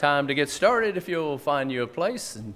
[0.00, 0.96] time to get started.
[0.96, 2.54] If you'll find you a place and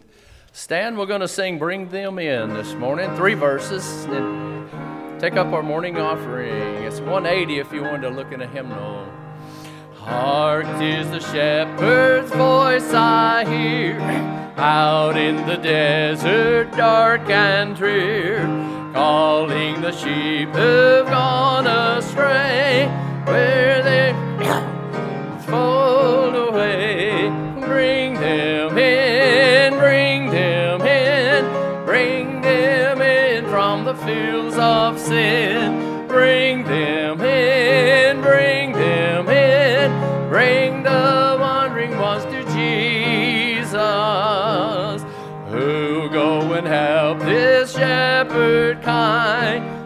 [0.52, 3.14] stand, we're going to sing Bring Them In this morning.
[3.16, 4.06] Three verses.
[4.06, 6.84] And take up our morning offering.
[6.84, 9.06] It's 180 if you want to look in a hymnal.
[9.92, 14.00] Hark, tis the shepherd's voice I hear
[14.56, 18.38] out in the desert dark and drear,
[18.94, 22.86] calling the sheep who've gone astray,
[23.26, 24.23] where they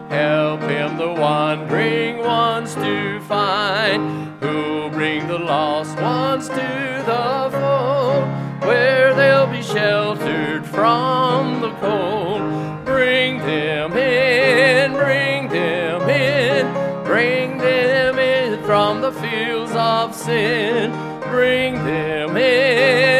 [0.09, 8.23] help him the wandering ones to find, who bring the lost ones to the fold,
[8.67, 12.41] where they'll be sheltered from the cold.
[12.85, 20.91] Bring them in, bring them in, bring them in from the fields of sin.
[21.29, 23.18] Bring them in,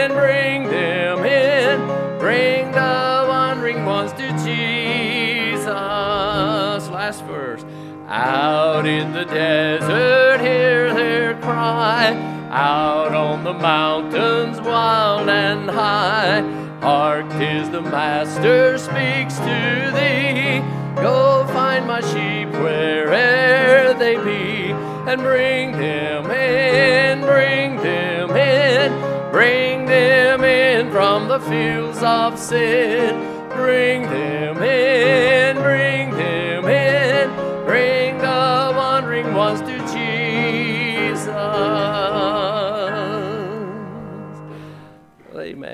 [8.79, 12.13] Out in the desert, hear their cry.
[12.49, 16.39] Out on the mountains, wild and high.
[16.79, 20.63] Hark, tis the Master speaks to thee.
[20.95, 24.71] Go find my sheep where'er they be,
[25.11, 33.49] and bring them in, bring them in, bring them in from the fields of sin.
[33.49, 36.11] Bring them in, bring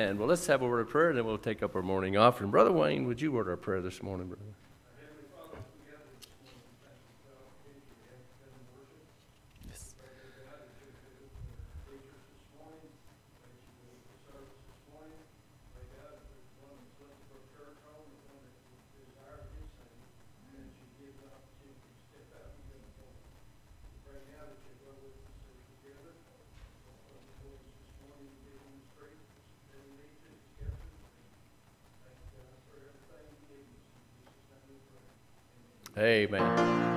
[0.05, 0.19] Amen.
[0.19, 2.51] Well, let's have a word of prayer, and then we'll take up our morning offering.
[2.51, 4.43] Brother Wayne, would you word our prayer this morning, brother?
[35.97, 36.94] Amen.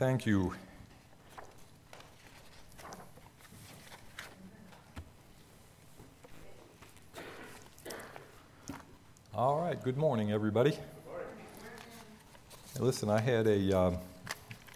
[0.00, 0.54] Thank you.
[9.34, 9.78] All right.
[9.84, 10.74] Good morning, everybody.
[12.78, 13.98] Listen, I had a, um,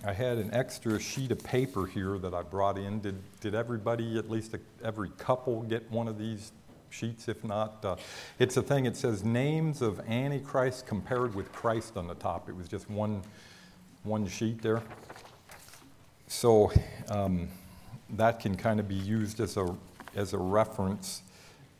[0.04, 3.00] I had an extra sheet of paper here that I brought in.
[3.00, 6.52] Did did everybody, at least a, every couple, get one of these
[6.90, 7.28] sheets?
[7.28, 7.96] If not, uh,
[8.38, 8.84] it's a thing.
[8.84, 12.50] It says names of Antichrist compared with Christ on the top.
[12.50, 13.22] It was just one
[14.04, 14.82] one sheet there.
[16.28, 16.70] So
[17.08, 17.48] um,
[18.10, 19.74] that can kind of be used as a,
[20.14, 21.22] as a reference.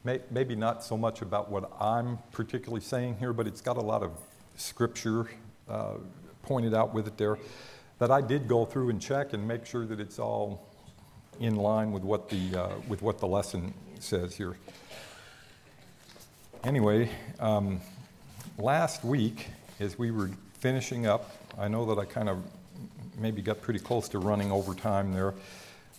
[0.04, 3.82] May, maybe not so much about what I'm particularly saying here, but it's got a
[3.82, 4.12] lot of
[4.56, 5.28] scripture
[5.68, 5.94] uh,
[6.42, 7.38] pointed out with it there
[7.98, 10.66] that I did go through and check and make sure that it's all
[11.40, 14.56] in line with what the, uh, with what the lesson says here.
[16.64, 17.80] Anyway, um,
[18.58, 19.48] last week,
[19.80, 22.42] as we were finishing up I know that I kind of
[23.18, 25.34] maybe got pretty close to running over time there.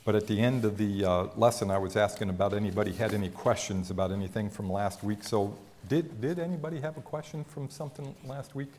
[0.04, 3.30] But at the end of the uh, lesson, I was asking about anybody had any
[3.30, 5.24] questions about anything from last week.
[5.24, 5.58] So,
[5.88, 8.72] did, did anybody have a question from something last week?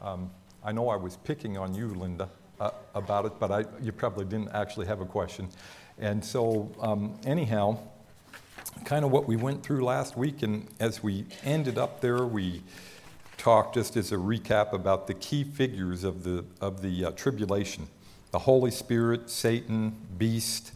[0.00, 0.30] Um,
[0.64, 2.28] I know I was picking on you, Linda,
[2.60, 5.48] uh, about it, but I, you probably didn't actually have a question.
[5.98, 7.78] And so, um, anyhow,
[8.84, 12.62] kind of what we went through last week, and as we ended up there, we
[13.36, 17.88] talked just as a recap about the key figures of the, of the uh, tribulation
[18.32, 20.72] the Holy Spirit, Satan, beast,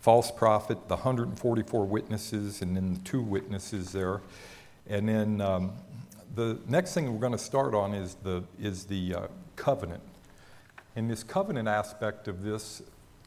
[0.00, 4.20] false prophet, the 144 witnesses, and then the two witnesses there.
[4.88, 5.72] And then um,
[6.34, 10.02] the next thing we're going to start on is the, is the uh, covenant.
[10.96, 12.82] And this covenant aspect of this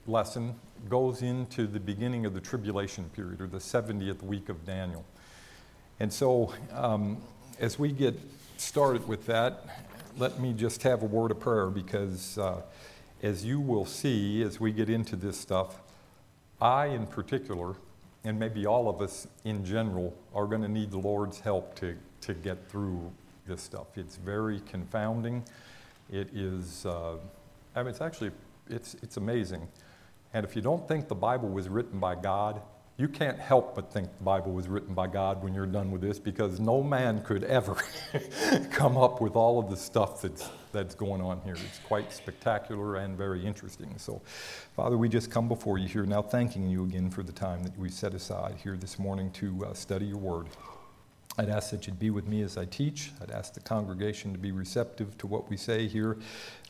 [0.05, 0.55] lesson
[0.89, 5.05] goes into the beginning of the tribulation period, or the 70th week of Daniel.
[5.99, 7.17] And so, um,
[7.59, 8.19] as we get
[8.61, 9.65] started with that,
[10.17, 12.37] let me just have a word of prayer because.
[12.37, 12.61] Uh,
[13.23, 15.81] as you will see as we get into this stuff,
[16.61, 17.75] I in particular,
[18.23, 21.95] and maybe all of us in general, are going to need the Lord's help to,
[22.21, 23.11] to get through
[23.47, 23.87] this stuff.
[23.95, 25.43] It's very confounding.
[26.11, 27.15] It is, uh,
[27.75, 28.31] I mean, it's actually,
[28.69, 29.67] it's, it's amazing.
[30.33, 32.61] And if you don't think the Bible was written by God,
[32.97, 36.01] you can't help but think the Bible was written by God when you're done with
[36.01, 37.77] this because no man could ever
[38.71, 41.53] come up with all of the stuff that's, that's going on here.
[41.53, 43.93] It's quite spectacular and very interesting.
[43.97, 44.19] So,
[44.75, 47.77] Father, we just come before you here now, thanking you again for the time that
[47.77, 50.47] we set aside here this morning to uh, study your word.
[51.37, 53.11] I'd ask that you'd be with me as I teach.
[53.21, 56.17] I'd ask the congregation to be receptive to what we say here.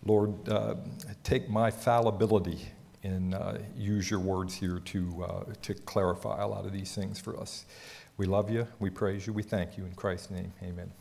[0.06, 0.75] Lord, uh,
[1.24, 2.59] take my fallibility
[3.04, 7.20] and uh, use your words here to, uh, to clarify a lot of these things
[7.20, 7.66] for us.
[8.18, 9.86] We love you, we praise you, we thank you.
[9.86, 10.92] In Christ's name, amen.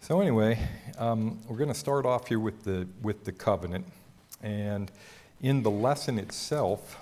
[0.00, 0.58] So, anyway,
[0.98, 3.86] um, we're going to start off here with the, with the covenant.
[4.42, 4.90] And
[5.42, 6.98] in the lesson itself,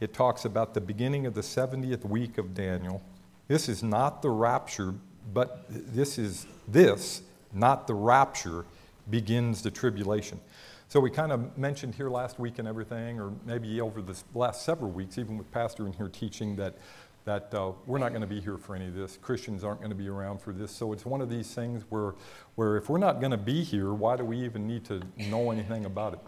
[0.00, 3.02] it talks about the beginning of the 70th week of Daniel.
[3.48, 4.94] This is not the rapture,
[5.32, 7.22] but this is this,
[7.52, 8.64] not the rapture,
[9.10, 10.40] begins the tribulation.
[10.90, 14.64] So we kind of mentioned here last week and everything, or maybe over the last
[14.64, 16.78] several weeks, even with Pastor in here teaching that
[17.26, 19.18] that uh, we're not going to be here for any of this.
[19.20, 20.70] Christians aren't going to be around for this.
[20.70, 22.14] So it's one of these things where,
[22.54, 25.50] where if we're not going to be here, why do we even need to know
[25.50, 26.20] anything about it?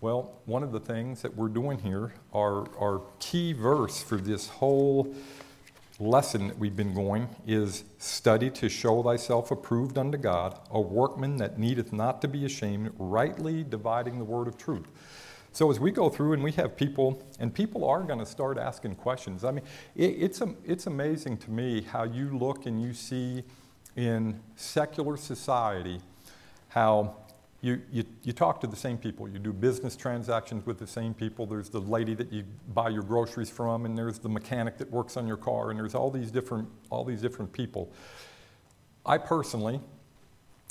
[0.00, 4.48] Well, one of the things that we're doing here, our, our key verse for this
[4.48, 5.14] whole
[6.00, 11.36] lesson that we've been going is study to show thyself approved unto God, a workman
[11.38, 14.86] that needeth not to be ashamed, rightly dividing the word of truth.
[15.52, 18.58] So as we go through and we have people, and people are going to start
[18.58, 19.42] asking questions.
[19.42, 19.64] I mean,
[19.96, 23.42] it, it's, it's amazing to me how you look and you see
[23.96, 26.00] in secular society
[26.68, 27.16] how
[27.60, 29.28] you, you, you talk to the same people.
[29.28, 31.44] You do business transactions with the same people.
[31.44, 35.16] There's the lady that you buy your groceries from, and there's the mechanic that works
[35.16, 37.90] on your car, and there's all these different, all these different people.
[39.04, 39.80] I personally,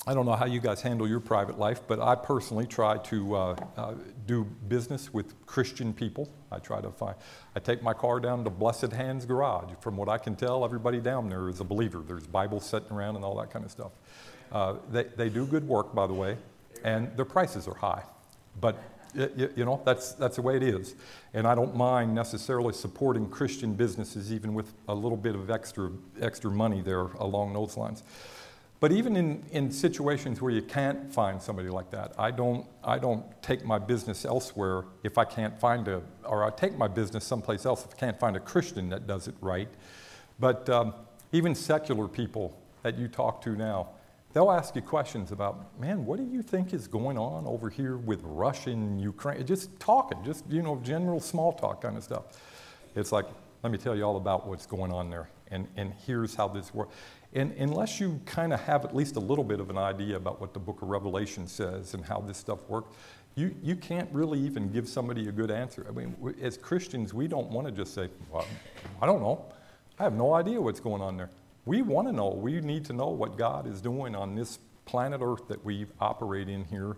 [0.05, 3.35] I don't know how you guys handle your private life, but I personally try to
[3.35, 3.93] uh, uh,
[4.25, 6.29] do business with Christian people.
[6.53, 7.15] I try to find,
[7.53, 9.73] I take my car down to Blessed Hands Garage.
[9.81, 12.01] From what I can tell, everybody down there is a believer.
[12.07, 13.91] There's Bibles sitting around and all that kind of stuff.
[14.53, 16.37] Uh, they, they do good work, by the way
[16.83, 18.03] and their prices are high.
[18.59, 18.81] But
[19.15, 20.95] it, you know, that's, that's the way it is.
[21.33, 25.91] And I don't mind necessarily supporting Christian businesses, even with a little bit of extra,
[26.21, 28.03] extra money there along those lines.
[28.79, 32.99] But even in, in situations where you can't find somebody like that, I don't, I
[32.99, 37.23] don't take my business elsewhere if I can't find a, or I take my business
[37.23, 39.69] someplace else if I can't find a Christian that does it right.
[40.39, 40.93] But um,
[41.31, 43.89] even secular people that you talk to now,
[44.37, 47.97] they'll ask you questions about, man, what do you think is going on over here
[47.97, 49.43] with Russia and Ukraine?
[49.47, 52.39] Just talking, just, you know, general small talk kind of stuff.
[52.95, 53.25] It's like,
[53.63, 56.71] let me tell you all about what's going on there, and, and here's how this
[56.71, 56.95] works.
[57.33, 60.39] And unless you kind of have at least a little bit of an idea about
[60.39, 62.95] what the book of Revelation says and how this stuff works,
[63.33, 65.83] you, you can't really even give somebody a good answer.
[65.89, 68.45] I mean, as Christians, we don't want to just say, well,
[69.01, 69.45] I don't know.
[69.97, 71.31] I have no idea what's going on there.
[71.67, 72.29] We want to know.
[72.29, 76.47] We need to know what God is doing on this planet Earth that we operate
[76.47, 76.95] in here.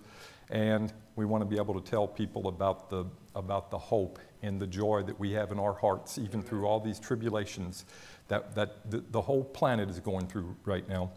[0.52, 4.62] And we want to be able to tell people about the, about the hope and
[4.62, 7.86] the joy that we have in our hearts, even through all these tribulations
[8.28, 11.10] that, that the, the whole planet is going through right now.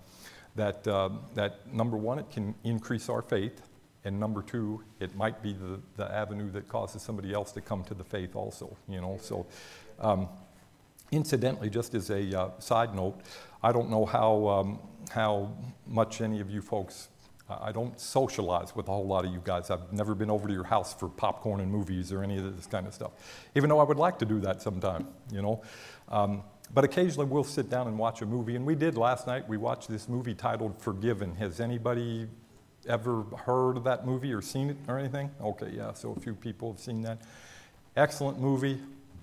[0.56, 3.60] That, uh, that number one, it can increase our faith.
[4.06, 7.84] And number two, it might be the, the avenue that causes somebody else to come
[7.84, 9.18] to the faith also, you know.
[9.20, 9.46] So
[10.00, 10.30] um,
[11.12, 13.20] Incidentally, just as a uh, side note,
[13.62, 14.78] I don't know how, um,
[15.10, 15.54] how
[15.86, 17.08] much any of you folks
[17.60, 19.70] I don't socialize with a whole lot of you guys.
[19.70, 22.66] I've never been over to your house for popcorn and movies or any of this
[22.66, 23.12] kind of stuff,
[23.54, 25.62] even though I would like to do that sometime, you know.
[26.08, 26.42] Um,
[26.74, 29.48] but occasionally we'll sit down and watch a movie, and we did last night.
[29.48, 31.34] We watched this movie titled Forgiven.
[31.36, 32.26] Has anybody
[32.88, 35.30] ever heard of that movie or seen it or anything?
[35.40, 37.22] Okay, yeah, so a few people have seen that.
[37.96, 38.80] Excellent movie,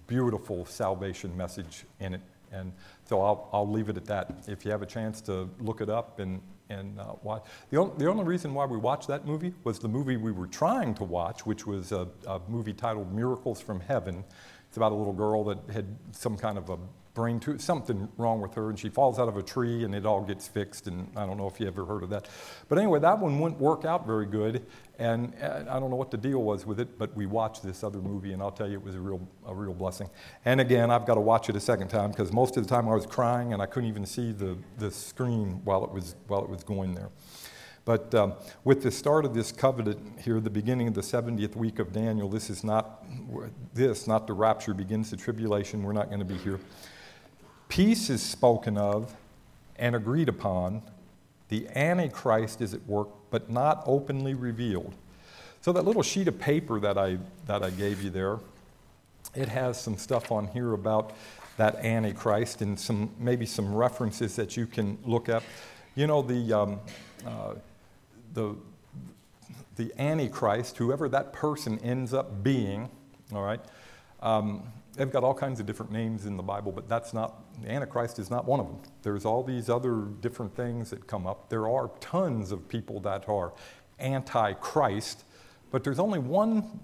[0.09, 2.21] beautiful salvation message in it.
[2.51, 2.73] And
[3.05, 4.43] so I'll, I'll leave it at that.
[4.47, 7.45] If you have a chance to look it up and, and uh, watch.
[7.69, 10.47] The, on, the only reason why we watched that movie was the movie we were
[10.47, 14.23] trying to watch, which was a, a movie titled Miracles from Heaven.
[14.67, 16.79] It's about a little girl that had some kind of a
[17.19, 20.05] brain to something wrong with her, and she falls out of a tree, and it
[20.05, 20.87] all gets fixed.
[20.87, 22.29] And I don't know if you ever heard of that,
[22.69, 24.65] but anyway, that one wouldn't work out very good,
[24.99, 26.97] and, and I don't know what the deal was with it.
[26.97, 29.53] But we watched this other movie, and I'll tell you, it was a real a
[29.53, 30.09] real blessing.
[30.45, 32.87] And again, I've got to watch it a second time because most of the time
[32.87, 36.41] I was crying, and I couldn't even see the the screen while it was while
[36.41, 37.09] it was going there.
[37.83, 38.33] But um,
[38.63, 42.29] with the start of this covenant here, the beginning of the 70th week of Daniel,
[42.29, 43.03] this is not
[43.73, 45.83] this, not the rapture begins the tribulation.
[45.83, 46.59] We're not going to be here.
[47.69, 49.15] Peace is spoken of
[49.77, 50.81] and agreed upon.
[51.47, 54.93] The Antichrist is at work, but not openly revealed.
[55.61, 58.39] So, that little sheet of paper that I, that I gave you there,
[59.35, 61.13] it has some stuff on here about
[61.57, 65.43] that Antichrist and some, maybe some references that you can look up.
[65.95, 66.79] You know, the, um,
[67.27, 67.55] uh,
[68.33, 68.55] the,
[69.75, 72.89] the Antichrist, whoever that person ends up being,
[73.33, 73.59] all right,
[74.21, 74.63] um,
[74.95, 77.35] they've got all kinds of different names in the Bible, but that's not,
[77.67, 78.79] Antichrist is not one of them.
[79.01, 81.49] There's all these other different things that come up.
[81.49, 83.53] There are tons of people that are
[83.99, 85.23] anti-Christ,
[85.71, 86.79] but there's only one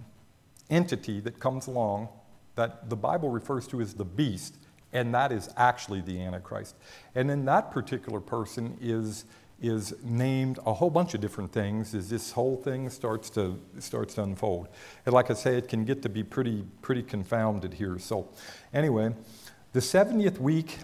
[0.70, 2.10] entity that comes along
[2.56, 4.56] that the Bible refers to as the beast,
[4.94, 6.76] and that is actually the Antichrist.
[7.14, 9.26] And then that particular person is
[9.62, 14.16] is named a whole bunch of different things as this whole thing starts to starts
[14.16, 14.68] to unfold.
[15.06, 17.98] And like I say, it can get to be pretty pretty confounded here.
[17.98, 18.28] So
[18.74, 19.16] anyway,
[19.76, 20.78] the 70th week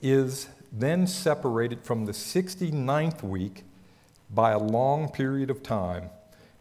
[0.00, 3.64] is then separated from the 69th week
[4.30, 6.08] by a long period of time.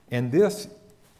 [0.09, 0.69] And this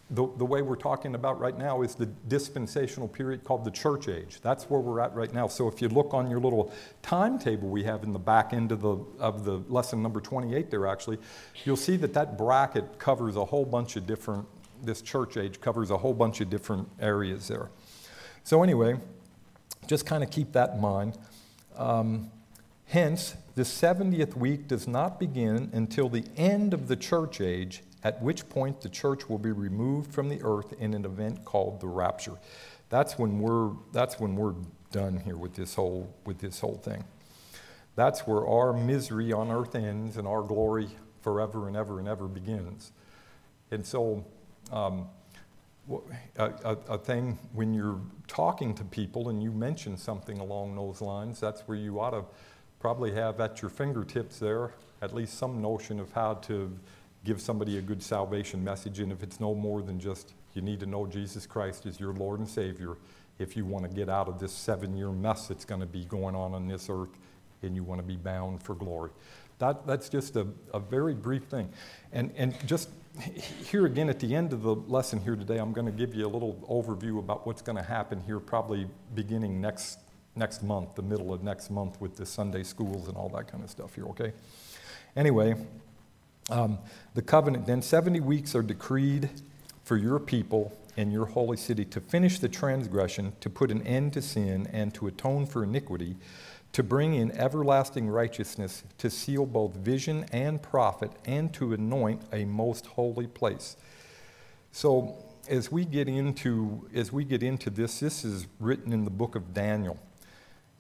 [0.10, 4.08] the, the way we're talking about right now is the dispensational period called the church
[4.08, 4.40] age.
[4.42, 5.48] That's where we're at right now.
[5.48, 6.74] So if you look on your little
[7.04, 10.88] timetable we have in the back end of the, of the lesson number 28 there
[10.88, 11.20] actually,
[11.66, 14.48] you'll see that that bracket covers a whole bunch of different,
[14.82, 17.70] this church age covers a whole bunch of different areas there.
[18.44, 18.98] So anyway,
[19.88, 21.18] just kind of keep that in mind.
[21.76, 22.32] Um,
[22.86, 28.22] hence, the 70th week does not begin until the end of the church age at
[28.22, 31.88] which point the church will be removed from the earth in an event called the
[31.88, 32.38] rapture.
[32.90, 34.56] That's when we're, that's when we're
[34.92, 37.04] done here with this, whole, with this whole thing.
[37.96, 40.88] That's where our misery on earth ends and our glory
[41.22, 42.92] forever and ever and ever begins.
[43.72, 44.26] And so,
[44.72, 45.08] um,
[46.38, 51.02] a, a, a, thing when you're talking to people and you mention something along those
[51.02, 52.26] lines, that's where you ought to
[52.80, 56.76] probably have at your fingertips there at least some notion of how to
[57.24, 59.00] give somebody a good salvation message.
[59.00, 62.14] And if it's no more than just you need to know Jesus Christ is your
[62.14, 62.98] Lord and Savior
[63.38, 66.06] if you want to get out of this seven year mess that's going to be
[66.06, 67.18] going on on this earth
[67.62, 69.12] and you want to be bound for glory.
[69.60, 71.70] That, that's just a, a very brief thing.
[72.12, 72.90] And, and just
[73.66, 76.26] here again at the end of the lesson here today, I'm going to give you
[76.26, 80.00] a little overview about what's going to happen here, probably beginning next,
[80.36, 83.64] next month, the middle of next month, with the Sunday schools and all that kind
[83.64, 84.34] of stuff here, okay?
[85.16, 85.56] Anyway,
[86.52, 86.78] um,
[87.16, 89.30] the covenant, then 70 weeks are decreed
[89.84, 94.14] for your people and your holy city to finish the transgression, to put an end
[94.14, 96.16] to sin, and to atone for iniquity,
[96.74, 102.46] to bring in everlasting righteousness, to seal both vision and prophet, and to anoint a
[102.46, 103.78] most holy place.
[104.72, 105.16] So,
[105.50, 109.36] as we get into as we get into this, this is written in the book
[109.36, 109.98] of Daniel.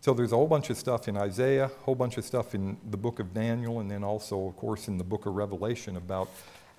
[0.02, 2.78] So there's a whole bunch of stuff in Isaiah, a whole bunch of stuff in
[2.90, 6.30] the book of Daniel, and then also, of course, in the book of Revelation about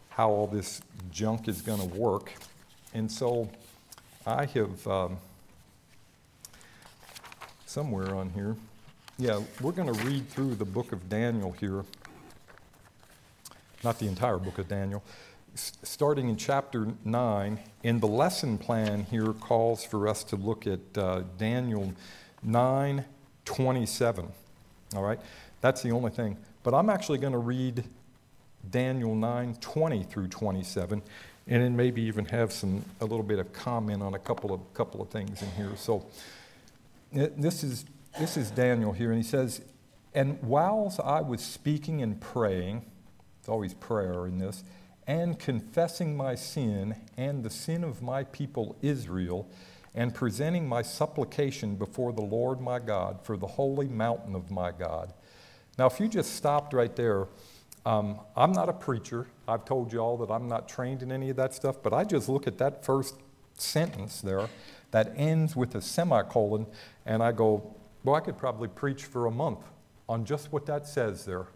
[0.08, 2.32] how all this junk is going to work.
[2.94, 3.50] And so
[4.26, 5.18] I have um,
[7.66, 8.56] somewhere on here,
[9.18, 11.84] yeah, we're going to read through the book of Daniel here.
[13.82, 15.02] Not the entire book of Daniel.
[15.54, 20.78] starting in chapter 9, and the lesson plan here calls for us to look at
[20.96, 21.92] uh, Daniel
[22.44, 23.04] 9
[23.44, 24.28] 27.
[24.94, 25.18] All right?
[25.62, 26.37] That's the only thing.
[26.62, 27.82] But I'm actually going to read
[28.70, 31.02] Daniel 9 20 through 27,
[31.48, 34.60] and then maybe even have some a little bit of comment on a couple of
[34.75, 35.72] couple of things in here.
[35.75, 36.06] So
[37.12, 37.84] this is
[38.18, 39.62] this is Daniel here, and he says,
[40.14, 42.84] "And whilst I was speaking and praying."
[43.40, 44.62] It's always prayer in this.
[45.06, 49.48] And confessing my sin and the sin of my people Israel,
[49.94, 54.70] and presenting my supplication before the Lord my God for the holy mountain of my
[54.70, 55.14] God.
[55.78, 57.26] Now, if you just stopped right there,
[57.86, 59.28] um, I'm not a preacher.
[59.46, 62.04] I've told you all that I'm not trained in any of that stuff, but I
[62.04, 63.16] just look at that first
[63.54, 64.48] sentence there
[64.90, 66.66] that ends with a semicolon,
[67.06, 67.74] and I go,
[68.04, 69.64] well, I could probably preach for a month
[70.08, 71.46] on just what that says there.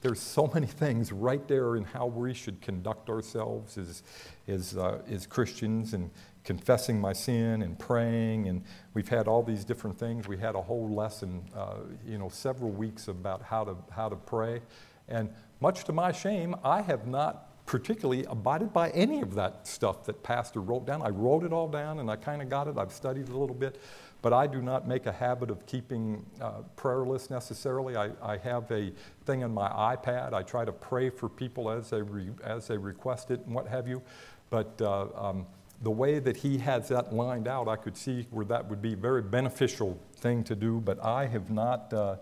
[0.00, 4.02] There's so many things right there in how we should conduct ourselves as,
[4.48, 6.10] as, uh, as Christians and
[6.44, 8.48] confessing my sin and praying.
[8.48, 8.62] And
[8.94, 10.26] we've had all these different things.
[10.26, 11.76] We had a whole lesson, uh,
[12.06, 14.60] you know, several weeks about how to, how to pray.
[15.08, 15.30] And
[15.60, 20.20] much to my shame, I have not particularly abided by any of that stuff that
[20.24, 21.00] Pastor wrote down.
[21.02, 22.76] I wrote it all down and I kind of got it.
[22.76, 23.80] I've studied it a little bit,
[24.22, 27.94] but I do not make a habit of keeping uh, prayer lists necessarily.
[27.94, 28.90] I, I, have a
[29.24, 30.32] thing on my iPad.
[30.32, 33.68] I try to pray for people as they, re, as they request it and what
[33.68, 34.02] have you.
[34.50, 35.46] But uh, um,
[35.80, 38.94] the way that he has that lined out, I could see where that would be
[38.94, 42.16] a very beneficial thing to do, but I have not uh,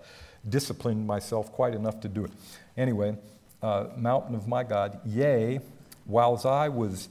[0.47, 2.33] disciplined myself quite enough to do it.
[2.77, 3.17] Anyway,
[3.63, 5.61] uh, mountain of my God, yea,
[6.07, 7.09] whiles I was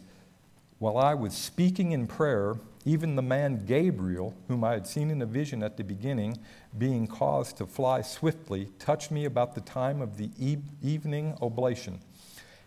[0.80, 5.22] while I was speaking in prayer, even the man Gabriel, whom I had seen in
[5.22, 6.38] a vision at the beginning,
[6.78, 12.00] being caused to fly swiftly, touched me about the time of the e- evening oblation.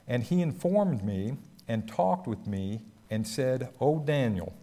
[0.08, 1.36] And he informed me
[1.68, 4.54] and talked with me and said, O Daniel,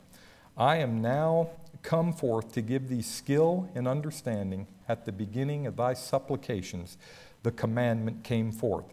[0.57, 1.51] I am now
[1.83, 6.97] come forth to give thee skill and understanding at the beginning of thy supplications.
[7.43, 8.85] The commandment came forth.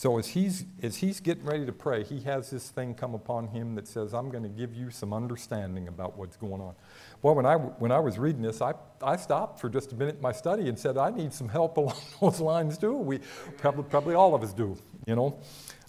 [0.00, 3.48] So as he's, as he's getting ready to pray, he has this thing come upon
[3.48, 6.74] him that says, I'm going to give you some understanding about what's going on.
[7.20, 10.14] Well, when I, when I was reading this, I, I stopped for just a minute
[10.14, 12.94] in my study and said, I need some help along those lines too.
[12.94, 13.18] We
[13.58, 14.74] probably, probably all of us do,
[15.06, 15.38] you know.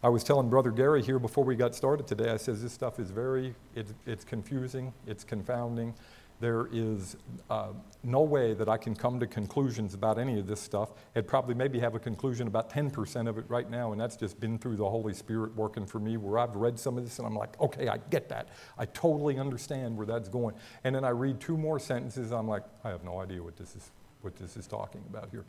[0.03, 2.99] I was telling Brother Gary here before we got started today, I says this stuff
[2.99, 5.93] is very, it's, it's confusing, it's confounding,
[6.41, 7.15] there is
[7.51, 7.67] uh,
[8.03, 10.89] no way that I can come to conclusions about any of this stuff.
[11.15, 14.39] I'd probably maybe have a conclusion about 10% of it right now, and that's just
[14.39, 17.27] been through the Holy Spirit working for me, where I've read some of this and
[17.27, 18.49] I'm like, okay, I get that.
[18.77, 20.55] I totally understand where that's going.
[20.83, 23.75] And then I read two more sentences, I'm like, I have no idea what this
[23.75, 25.45] is, what this is talking about here.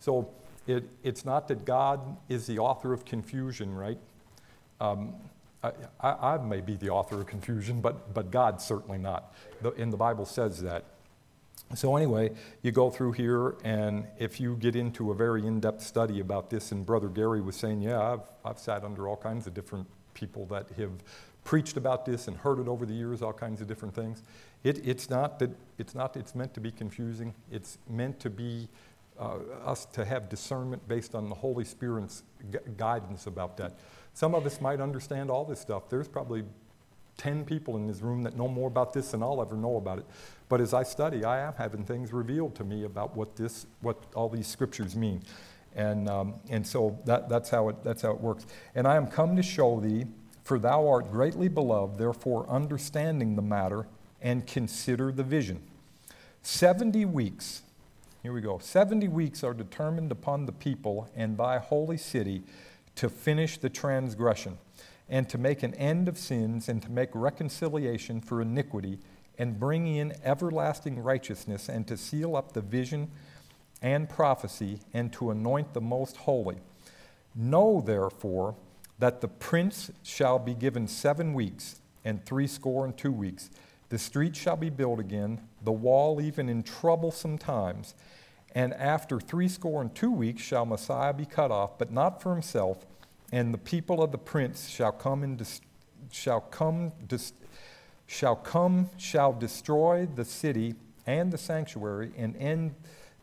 [0.00, 0.28] So
[0.66, 3.98] it, it's not that God is the author of confusion, right?
[4.80, 5.14] Um,
[5.62, 9.34] I, I, may be the author of confusion, but, but God certainly not.
[9.60, 10.84] The, and the Bible says that.
[11.74, 15.82] So, anyway, you go through here, and if you get into a very in depth
[15.82, 19.46] study about this, and Brother Gary was saying, Yeah, I've, I've sat under all kinds
[19.46, 20.90] of different people that have
[21.44, 24.22] preached about this and heard it over the years, all kinds of different things.
[24.64, 28.68] It, it's, not that, it's not it's meant to be confusing, it's meant to be
[29.18, 33.72] uh, us to have discernment based on the Holy Spirit's gu- guidance about that.
[34.14, 35.88] Some of us might understand all this stuff.
[35.88, 36.44] There's probably
[37.18, 39.98] 10 people in this room that know more about this than I'll ever know about
[39.98, 40.06] it.
[40.48, 43.96] But as I study, I am having things revealed to me about what, this, what
[44.14, 45.22] all these scriptures mean.
[45.74, 48.46] And, um, and so that, that's, how it, that's how it works.
[48.74, 50.04] And I am come to show thee,
[50.44, 53.86] for thou art greatly beloved, therefore understanding the matter
[54.20, 55.62] and consider the vision.
[56.42, 57.62] 70 weeks,
[58.22, 62.42] here we go, 70 weeks are determined upon the people and thy holy city
[62.96, 64.58] to finish the transgression,
[65.08, 68.98] and to make an end of sins, and to make reconciliation for iniquity,
[69.38, 73.10] and bring in everlasting righteousness, and to seal up the vision
[73.80, 76.58] and prophecy, and to anoint the most holy.
[77.34, 78.54] Know therefore
[78.98, 83.50] that the prince shall be given seven weeks, and threescore and two weeks.
[83.88, 87.94] The street shall be built again, the wall even in troublesome times.
[88.54, 92.86] And after threescore and two weeks shall Messiah be cut off, but not for himself.
[93.32, 95.62] And the people of the prince shall come and dis-
[96.10, 97.32] shall come dis-
[98.06, 100.74] shall come shall destroy the city
[101.06, 102.74] and the sanctuary, and end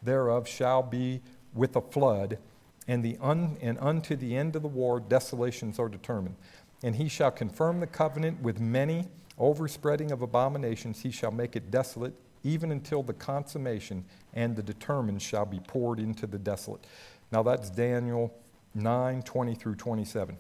[0.02, 1.22] thereof shall be
[1.54, 2.40] with a flood.
[2.88, 6.36] And the un- and unto the end of the war desolations are determined.
[6.82, 9.06] And he shall confirm the covenant with many
[9.38, 11.02] overspreading of abominations.
[11.02, 16.00] He shall make it desolate even until the consummation, and the determined shall be poured
[16.00, 16.86] into the desolate.
[17.32, 18.34] Now that's Daniel
[18.76, 20.38] 9 20 through 27.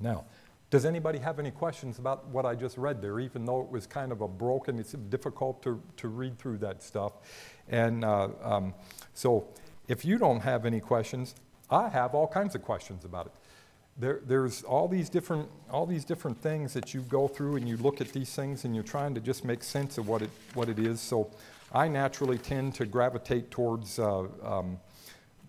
[0.00, 0.24] Now,
[0.70, 3.86] does anybody have any questions about what I just read there, even though it was
[3.86, 7.12] kind of a broken, it's difficult to, to read through that stuff.
[7.68, 8.74] And uh, um,
[9.12, 9.48] so
[9.88, 11.34] if you don't have any questions,
[11.70, 13.32] I have all kinds of questions about it
[13.98, 17.76] there, there's all these different all these different things that you go through and you
[17.76, 20.68] look at these things and you're trying to just make sense of what it what
[20.68, 21.30] it is so
[21.72, 24.78] i naturally tend to gravitate towards uh, um,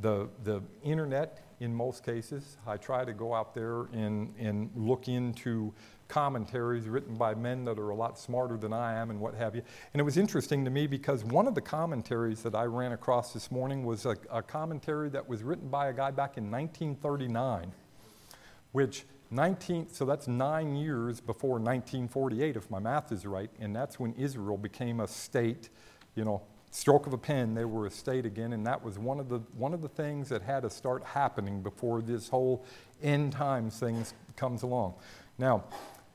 [0.02, 2.58] the the internet in most cases.
[2.66, 5.72] I try to go out there and, and look into
[6.08, 9.56] commentaries written by men that are a lot smarter than I am and what have
[9.56, 9.62] you.
[9.94, 13.32] And it was interesting to me because one of the commentaries that I ran across
[13.32, 17.72] this morning was a, a commentary that was written by a guy back in 1939,
[18.72, 23.98] which 19, so that's nine years before 1948, if my math is right, and that's
[23.98, 25.70] when Israel became a state,
[26.16, 29.20] you know, stroke of a pen, they were a state again, and that was one
[29.20, 32.66] of the, one of the things that had to start happening before this whole
[33.02, 34.06] end times thing
[34.36, 34.94] comes along.
[35.38, 35.64] Now,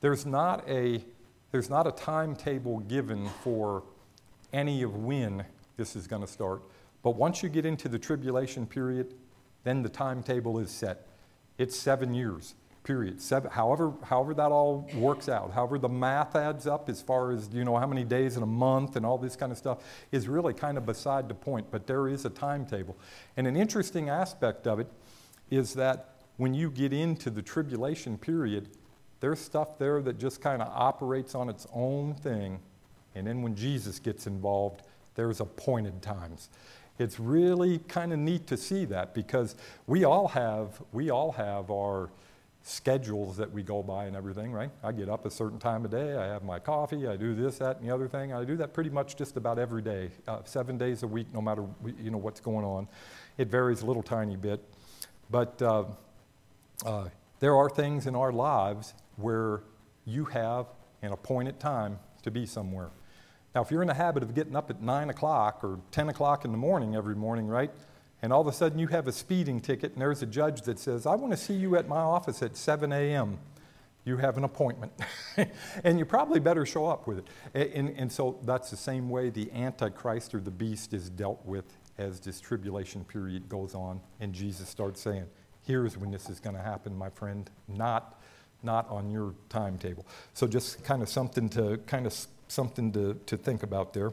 [0.01, 1.03] there's not a,
[1.51, 3.83] there's not a timetable given for
[4.53, 5.43] any of when
[5.75, 6.61] this is going to start,
[7.01, 9.15] but once you get into the tribulation period,
[9.63, 11.06] then the timetable is set.
[11.57, 12.55] It's seven years
[12.87, 13.21] period.
[13.21, 17.49] Seven, however, however that all works out, however the math adds up as far as
[17.51, 19.79] you know how many days in a month and all this kind of stuff
[20.13, 21.69] is really kind of beside the point.
[21.69, 22.97] But there is a timetable,
[23.35, 24.89] and an interesting aspect of it
[25.51, 28.69] is that when you get into the tribulation period,
[29.19, 32.57] there's stuff there that just kind of operates on its own thing,
[33.15, 34.83] and then when Jesus gets involved,
[35.15, 36.47] there's appointed times
[36.99, 39.55] it's really kind of neat to see that because
[39.85, 42.09] we all have we all have our
[42.63, 44.69] schedules that we go by and everything, right?
[44.83, 47.59] I get up a certain time of day, I have my coffee, I do this,
[47.59, 48.33] that, and the other thing.
[48.33, 51.41] I do that pretty much just about every day, uh, seven days a week, no
[51.41, 51.63] matter
[52.01, 52.87] you know what's going on.
[53.37, 54.61] It varies a little tiny bit,
[55.29, 55.85] but uh,
[56.85, 57.07] uh,
[57.39, 59.61] there are things in our lives where
[60.05, 60.65] you have
[61.01, 62.89] an appointed time to be somewhere.
[63.57, 66.45] Now, if you're in the habit of getting up at nine o'clock or ten o'clock
[66.45, 67.71] in the morning every morning, right?
[68.21, 70.77] and all of a sudden you have a speeding ticket, and there's a judge that
[70.77, 73.39] says, I want to see you at my office at 7 a.m.
[74.05, 74.91] You have an appointment.
[75.83, 77.23] and you probably better show up with
[77.55, 77.71] it.
[77.73, 81.65] And, and so that's the same way the Antichrist or the beast is dealt with
[81.97, 85.25] as this tribulation period goes on, and Jesus starts saying,
[85.63, 88.21] Here's when this is going to happen, my friend, not,
[88.61, 90.05] not on your timetable.
[90.35, 92.13] So just kind of something to kind of
[92.47, 94.11] something to, to think about there.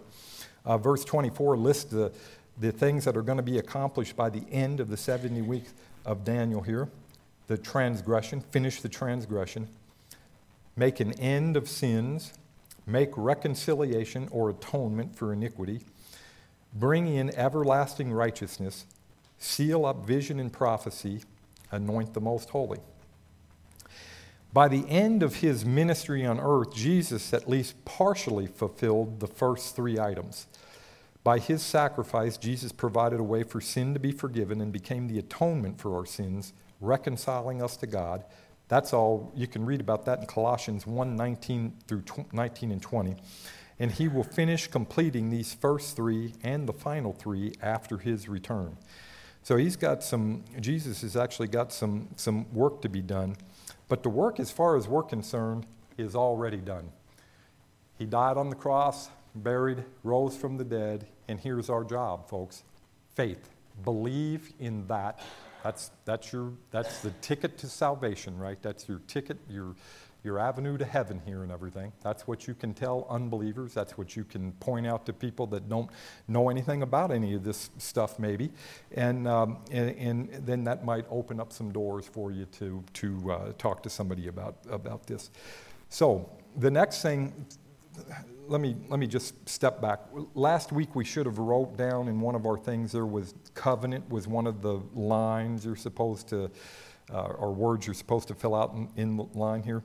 [0.65, 2.13] Uh, verse 24 lists the
[2.59, 5.75] the things that are going to be accomplished by the end of the 70 weeks
[6.05, 6.89] of Daniel here.
[7.47, 9.69] The transgression, finish the transgression,
[10.77, 12.33] make an end of sins,
[12.87, 15.81] make reconciliation or atonement for iniquity,
[16.73, 18.87] bring in everlasting righteousness,
[19.39, 21.23] seal up vision and prophecy,
[21.71, 22.79] anoint the most holy.
[24.55, 29.75] By the end of his ministry on earth, Jesus at least partially fulfilled the first
[29.75, 30.47] three items.
[31.25, 35.19] By his sacrifice, Jesus provided a way for sin to be forgiven and became the
[35.19, 38.23] atonement for our sins, reconciling us to God.
[38.69, 39.33] That's all.
[39.35, 43.17] You can read about that in Colossians 1 19 through 19 and 20.
[43.81, 48.77] And he will finish completing these first three and the final three after his return.
[49.43, 53.37] So he's got some, Jesus has actually got some, some work to be done.
[53.89, 55.67] But the work, as far as we're concerned,
[55.99, 56.91] is already done.
[57.99, 62.65] He died on the cross, buried, rose from the dead, and here's our job, folks
[63.15, 63.49] faith.
[63.85, 65.21] Believe in that.
[65.63, 68.61] That's, that's, your, that's the ticket to salvation, right?
[68.61, 69.75] That's your ticket, your,
[70.25, 71.93] your avenue to heaven here and everything.
[72.03, 73.75] That's what you can tell unbelievers.
[73.75, 75.91] That's what you can point out to people that don't
[76.27, 78.51] know anything about any of this stuff, maybe.
[78.93, 83.33] And, um, and, and, then that might open up some doors for you to, to
[83.33, 85.31] uh, talk to somebody about, about this.
[85.91, 87.47] So, the next thing
[88.47, 90.01] let me, let me just step back.
[90.35, 94.09] Last week we should have wrote down in one of our things there was covenant
[94.11, 96.51] was one of the lines you're supposed to,
[97.13, 99.83] uh, or words you're supposed to fill out in, in line here.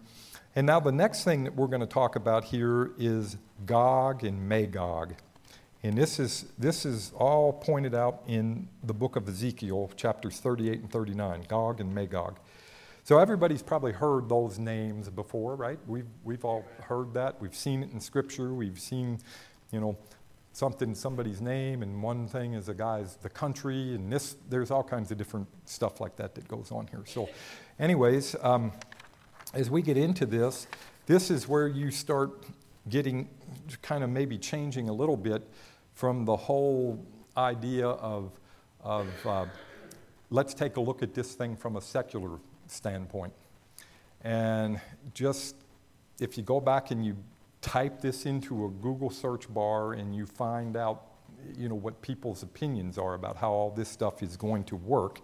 [0.59, 4.49] And now the next thing that we're going to talk about here is Gog and
[4.49, 5.15] Magog.
[5.83, 10.81] And this is, this is all pointed out in the book of Ezekiel, chapters 38
[10.81, 12.39] and 39, Gog and Magog.
[13.05, 15.79] So everybody's probably heard those names before, right?
[15.87, 17.39] We've, we've all heard that.
[17.39, 18.53] We've seen it in Scripture.
[18.53, 19.19] We've seen,
[19.71, 19.97] you know,
[20.51, 24.83] something, somebody's name, and one thing is a guy's the country, and this, there's all
[24.83, 27.03] kinds of different stuff like that that goes on here.
[27.05, 27.29] So,
[27.79, 28.73] anyways, um,
[29.53, 30.67] as we get into this,
[31.05, 32.43] this is where you start
[32.87, 33.27] getting
[33.81, 35.47] kind of maybe changing a little bit
[35.93, 37.03] from the whole
[37.35, 38.31] idea of,
[38.81, 39.45] of uh,
[40.29, 43.33] let's take a look at this thing from a secular standpoint.
[44.21, 44.79] And
[45.13, 45.55] just
[46.19, 47.15] if you go back and you
[47.61, 51.05] type this into a Google search bar and you find out,
[51.57, 55.21] you know, what people's opinions are about how all this stuff is going to work,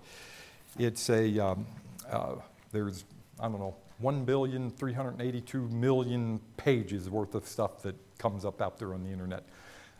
[0.79, 1.67] it's a, um,
[2.09, 2.35] uh,
[2.71, 3.05] there's,
[3.39, 8.77] I don't know, 1 billion, 382 million pages worth of stuff that comes up out
[8.77, 9.43] there on the internet.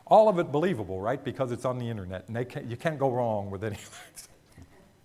[0.07, 1.23] All of it believable, right?
[1.23, 4.27] Because it's on the internet, and can't, you can't go wrong with any of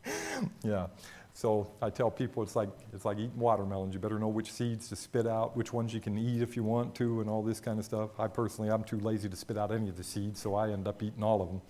[0.05, 0.12] it.
[0.62, 0.88] yeah.
[1.33, 3.94] So I tell people it's like it's like eating watermelons.
[3.94, 6.62] You better know which seeds to spit out, which ones you can eat if you
[6.62, 8.11] want to, and all this kind of stuff.
[8.18, 10.87] I personally, I'm too lazy to spit out any of the seeds, so I end
[10.87, 11.62] up eating all of them.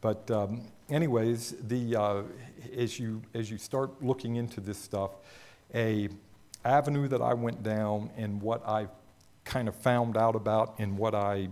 [0.00, 2.22] But um, anyways, the uh,
[2.76, 5.10] as you as you start looking into this stuff,
[5.74, 6.08] a
[6.64, 8.88] avenue that I went down and what I
[9.44, 11.48] kind of found out about and what I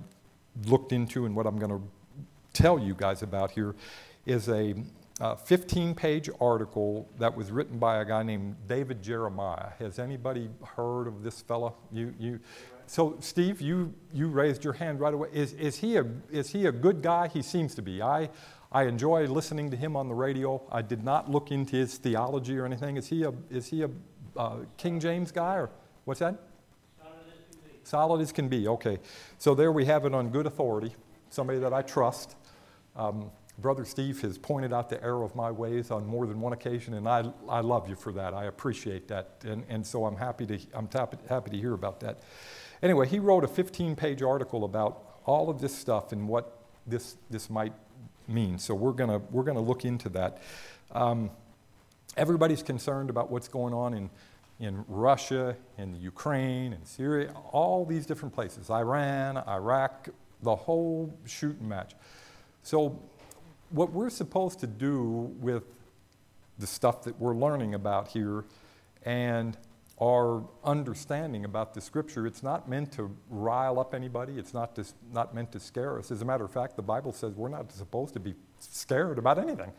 [0.67, 1.83] looked into and what I'm going to
[2.53, 3.75] tell you guys about here
[4.27, 4.75] is a
[5.21, 9.71] uh, 15 page article that was written by a guy named David Jeremiah.
[9.79, 11.73] Has anybody heard of this fella?
[11.91, 12.41] You, you,
[12.87, 15.29] so, Steve, you, you raised your hand right away.
[15.33, 17.29] Is, is, he a, is he a good guy?
[17.29, 18.01] He seems to be.
[18.01, 18.31] I,
[18.71, 20.63] I enjoy listening to him on the radio.
[20.71, 22.97] I did not look into his theology or anything.
[22.97, 23.91] Is he a, is he a
[24.39, 25.71] uh, King James guy or
[26.05, 26.37] what's that?
[27.83, 28.69] Solid as can be.
[28.69, 28.99] Okay.
[29.39, 30.95] So there we have it on good authority,
[31.31, 32.37] somebody that I trust.
[32.97, 36.53] Um, Brother Steve has pointed out the error of my ways on more than one
[36.53, 38.33] occasion, and I, I love you for that.
[38.33, 39.43] I appreciate that.
[39.45, 42.21] And, and so I'm happy to, I'm happy, happy to hear about that.
[42.83, 47.17] Anyway, he wrote a 15 page article about all of this stuff and what this,
[47.31, 47.73] this might
[48.29, 48.59] mean.
[48.59, 50.41] So we're going we're to look into that.
[50.93, 51.31] Um,
[52.17, 54.11] everybody's concerned about what's going on in,
[54.61, 60.09] in Russia, in Ukraine, in Syria, all these different places, Iran, Iraq,
[60.43, 61.95] the whole shooting match.
[62.63, 63.01] So
[63.71, 65.65] what we're supposed to do with
[66.59, 68.45] the stuff that we're learning about here
[69.05, 69.57] and
[70.01, 74.39] our understanding about the scripture, it's not meant to rile up anybody.
[74.39, 76.11] It's not, to, not meant to scare us.
[76.11, 79.39] As a matter of fact, the Bible says we're not supposed to be scared about
[79.39, 79.73] anything.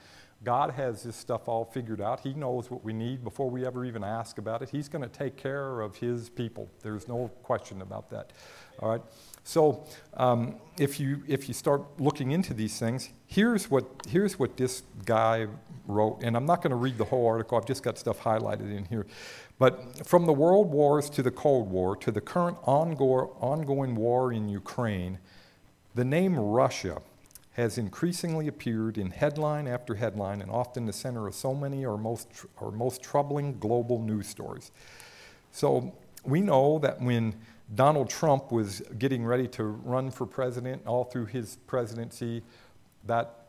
[0.43, 2.21] God has this stuff all figured out.
[2.21, 4.69] He knows what we need before we ever even ask about it.
[4.69, 6.69] He's going to take care of His people.
[6.81, 8.31] There's no question about that.
[8.79, 9.01] All right?
[9.43, 14.55] So um, if, you, if you start looking into these things, here's what, here's what
[14.55, 15.47] this guy
[15.87, 16.19] wrote.
[16.23, 18.85] And I'm not going to read the whole article, I've just got stuff highlighted in
[18.85, 19.07] here.
[19.57, 24.47] But from the world wars to the Cold War to the current ongoing war in
[24.47, 25.19] Ukraine,
[25.95, 27.01] the name Russia
[27.59, 31.97] has increasingly appeared in headline after headline and often the center of so many or
[31.97, 32.27] most,
[32.59, 34.71] or most troubling global news stories.
[35.51, 35.93] So
[36.23, 37.35] we know that when
[37.75, 42.43] Donald Trump was getting ready to run for president all through his presidency,
[43.05, 43.47] that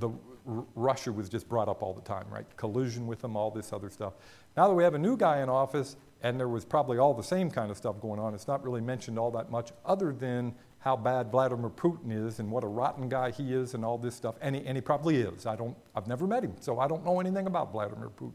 [0.00, 0.10] the
[0.46, 2.44] R- Russia was just brought up all the time, right?
[2.56, 4.14] Collusion with them, all this other stuff.
[4.56, 7.22] Now that we have a new guy in office, and there was probably all the
[7.22, 10.54] same kind of stuff going on, it's not really mentioned all that much, other than
[10.84, 14.14] how bad Vladimir Putin is and what a rotten guy he is and all this
[14.14, 14.34] stuff.
[14.42, 15.46] And he, and he probably is.
[15.46, 18.34] I don't, I've never met him, so I don't know anything about Vladimir Putin.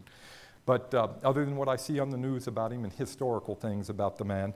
[0.66, 3.90] But uh, other than what I see on the news about him and historical things
[3.90, 4.56] about the man.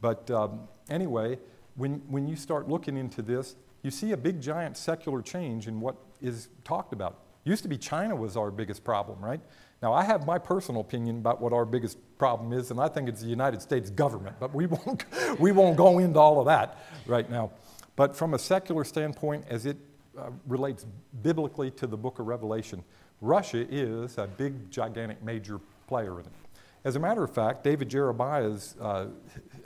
[0.00, 1.38] But um, anyway,
[1.74, 5.82] when, when you start looking into this, you see a big giant secular change in
[5.82, 7.18] what is talked about.
[7.44, 9.40] Used to be China was our biggest problem, right?
[9.82, 13.08] Now, I have my personal opinion about what our biggest problem is, and I think
[13.08, 15.04] it's the United States government, but we won't,
[15.38, 17.50] we won't go into all of that right now.
[17.96, 19.76] But from a secular standpoint, as it
[20.18, 20.86] uh, relates
[21.22, 22.82] biblically to the book of Revelation,
[23.20, 26.32] Russia is a big, gigantic, major player in it.
[26.84, 29.06] As a matter of fact, David Jeremiah's uh,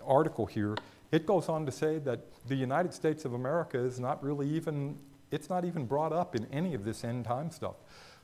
[0.06, 0.76] article here,
[1.10, 4.96] it goes on to say that the United States of America is not really even,
[5.30, 7.76] it's not even brought up in any of this end time stuff.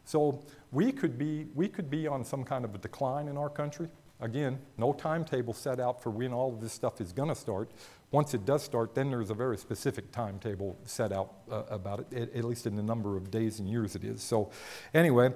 [0.05, 3.49] So we could be, we could be on some kind of a decline in our
[3.49, 3.89] country.
[4.21, 7.71] Again, no timetable set out for when all of this stuff is going to start.
[8.11, 12.13] Once it does start, then there's a very specific timetable set out uh, about it,
[12.13, 14.23] at, at, least in the number of days and years it is.
[14.23, 14.51] So,
[14.95, 15.33] anyway,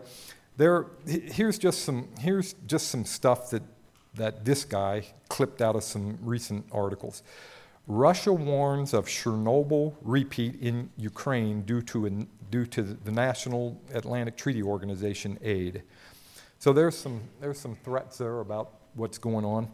[0.57, 3.62] there, here's just some, here's just some stuff that,
[4.14, 7.22] that this guy clipped out of some recent articles.
[7.88, 12.11] Russia warns of Chernobyl repeat in Ukraine due to, a,
[12.51, 15.83] due to the National Atlantic Treaty Organization aid.
[16.59, 19.70] So there's some, there's some threats there about what's going on.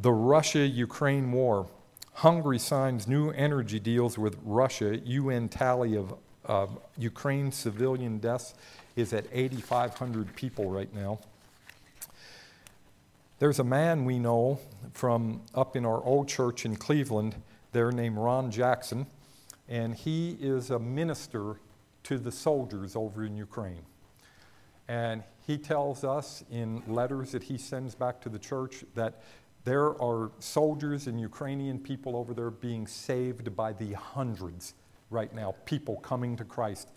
[0.00, 1.68] The Russia Ukraine war.
[2.14, 4.98] Hungary signs new energy deals with Russia.
[5.04, 6.14] UN tally of
[6.46, 8.54] uh, Ukraine civilian deaths
[8.96, 11.18] is at 8,500 people right now.
[13.40, 14.58] There's a man we know
[14.94, 17.36] from up in our old church in Cleveland
[17.70, 19.06] there named Ron Jackson,
[19.68, 21.60] and he is a minister
[22.02, 23.84] to the soldiers over in Ukraine.
[24.88, 29.22] And he tells us in letters that he sends back to the church that
[29.62, 34.74] there are soldiers and Ukrainian people over there being saved by the hundreds
[35.10, 36.90] right now, people coming to Christ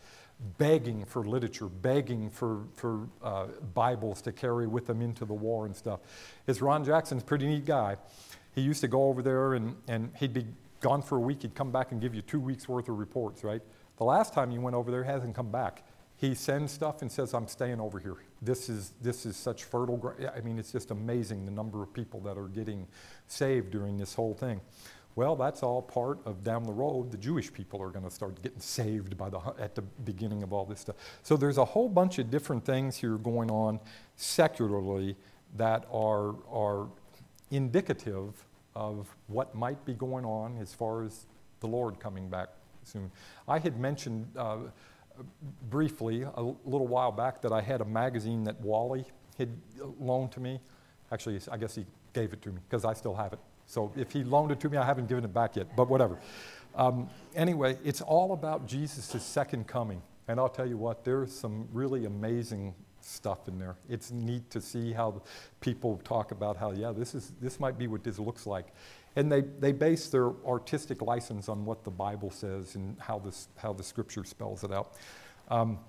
[0.58, 5.66] begging for literature, begging for, for uh, Bibles to carry with them into the war
[5.66, 6.00] and stuff.
[6.48, 7.98] Is Ron Jackson's pretty neat guy.
[8.56, 10.46] He used to go over there and, and he'd be
[10.80, 11.44] gone for a week.
[11.44, 13.62] He'd come back and give you two weeks worth of reports, right?
[13.98, 15.84] The last time he went over there, hasn't come back.
[16.22, 18.16] he sends stuff and says, I'm staying over here.
[18.44, 20.30] This is, this is such fertile ground.
[20.36, 22.88] I mean, it's just amazing the number of people that are getting
[23.28, 24.62] saved during this whole thing.
[25.16, 27.12] Well, that's all part of down the road.
[27.12, 30.54] The Jewish people are going to start getting saved by the, at the beginning of
[30.54, 30.96] all this stuff.
[31.24, 33.80] So there's a whole bunch of different things here going on
[34.16, 35.16] secularly
[35.58, 36.88] that are, are
[37.52, 41.26] indicative of what might be going on as far as
[41.60, 42.50] the Lord coming back
[42.84, 43.12] soon.
[43.48, 44.58] I had mentioned uh,
[45.70, 49.06] briefly a little while back that I had a magazine that Wally
[49.38, 49.50] had
[50.00, 50.60] loaned to me.
[51.12, 53.40] Actually, I guess he gave it to me because I still have it.
[53.72, 56.20] So if he loaned it to me, I haven't given it back yet, but whatever.
[56.76, 60.02] Um, anyway, it's all about Jesus' second coming.
[60.28, 63.78] And I'll tell you what, there's some really amazing stuff in there.
[63.90, 65.22] It's neat to see how
[65.62, 68.68] people talk about how, yeah, this, is, this might be what this looks like.
[69.16, 73.48] And they, they base their artistic license on what the Bible says and how, this,
[73.56, 74.96] how the scripture spells it out.
[75.50, 75.80] Um,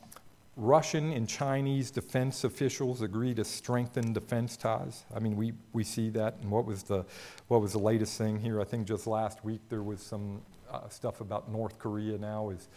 [0.57, 5.05] Russian and Chinese defense officials agree to strengthen defense ties.
[5.15, 6.37] I mean, we, we see that.
[6.43, 7.07] And what was, the,
[7.49, 8.61] what was the latest thing here?
[8.61, 12.51] I think just last week there was some uh, stuff about North Korea now.
[12.51, 12.69] Is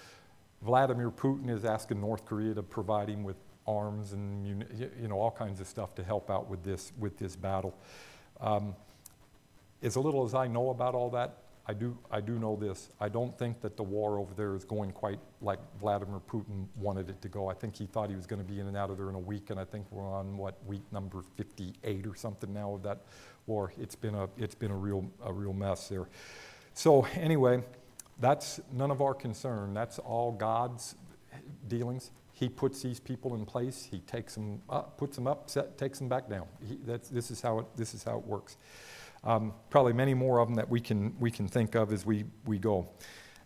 [0.62, 3.36] Vladimir Putin is asking North Korea to provide him with
[3.68, 4.64] arms and
[5.00, 7.74] you know all kinds of stuff to help out with this with this battle.
[8.40, 8.76] Um,
[9.82, 12.90] as little as I know about all that, I do, I do know this.
[13.00, 17.10] I don't think that the war over there is going quite like Vladimir Putin wanted
[17.10, 17.50] it to go.
[17.50, 19.16] I think he thought he was going to be in and out of there in
[19.16, 22.84] a week, and I think we're on what week number 58 or something now of
[22.84, 23.02] that
[23.48, 23.74] war.
[23.80, 26.08] It's been a, it's been a real, a real mess there.
[26.76, 27.64] So anyway,
[28.20, 29.74] that's none of our concern.
[29.74, 30.96] That's all God's
[31.68, 32.12] dealings.
[32.32, 33.88] He puts these people in place.
[33.90, 36.46] He takes them up, puts them up, set, takes them back down.
[36.68, 38.58] He, this is how it, this is how it works.
[39.26, 42.26] Um, probably many more of them that we can, we can think of as we,
[42.46, 42.88] we go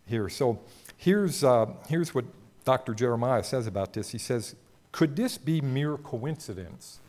[0.04, 0.28] here.
[0.28, 0.60] So
[0.96, 2.26] here's, uh, here's what
[2.64, 2.94] Dr.
[2.94, 4.10] Jeremiah says about this.
[4.10, 4.54] He says,
[4.92, 7.00] Could this be mere coincidence?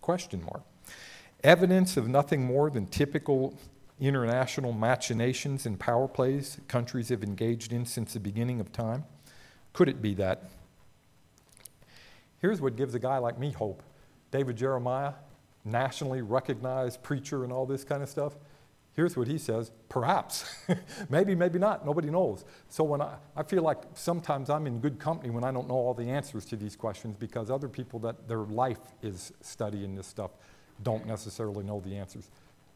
[0.00, 0.62] Question mark.
[1.42, 3.58] Evidence of nothing more than typical
[4.00, 9.04] international machinations and power plays countries have engaged in since the beginning of time?
[9.72, 10.50] Could it be that?
[12.40, 13.82] Here's what gives a guy like me hope.
[14.30, 15.14] David Jeremiah,
[15.70, 18.36] nationally recognized preacher and all this kind of stuff.
[18.94, 20.44] Here's what he says perhaps.
[21.08, 21.86] maybe, maybe not.
[21.86, 22.44] Nobody knows.
[22.68, 25.74] So when I, I feel like sometimes I'm in good company when I don't know
[25.74, 30.08] all the answers to these questions because other people that their life is studying this
[30.08, 30.32] stuff
[30.82, 32.28] don't necessarily know the answers.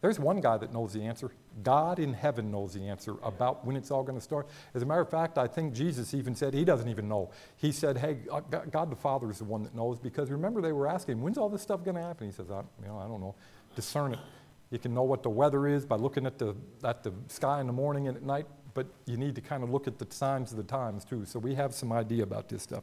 [0.02, 1.30] There's one guy that knows the answer.
[1.62, 4.48] God in heaven knows the answer about when it's all going to start.
[4.74, 7.30] As a matter of fact, I think Jesus even said he doesn't even know.
[7.56, 10.72] He said, "Hey, uh, God the Father is the one that knows." Because remember, they
[10.72, 13.06] were asking, "When's all this stuff going to happen?" He says, I, "You know, I
[13.06, 13.36] don't know.
[13.76, 14.18] Discern it.
[14.70, 17.68] You can know what the weather is by looking at the at the sky in
[17.68, 20.50] the morning and at night, but you need to kind of look at the signs
[20.50, 21.24] of the times too.
[21.26, 22.82] So we have some idea about this stuff."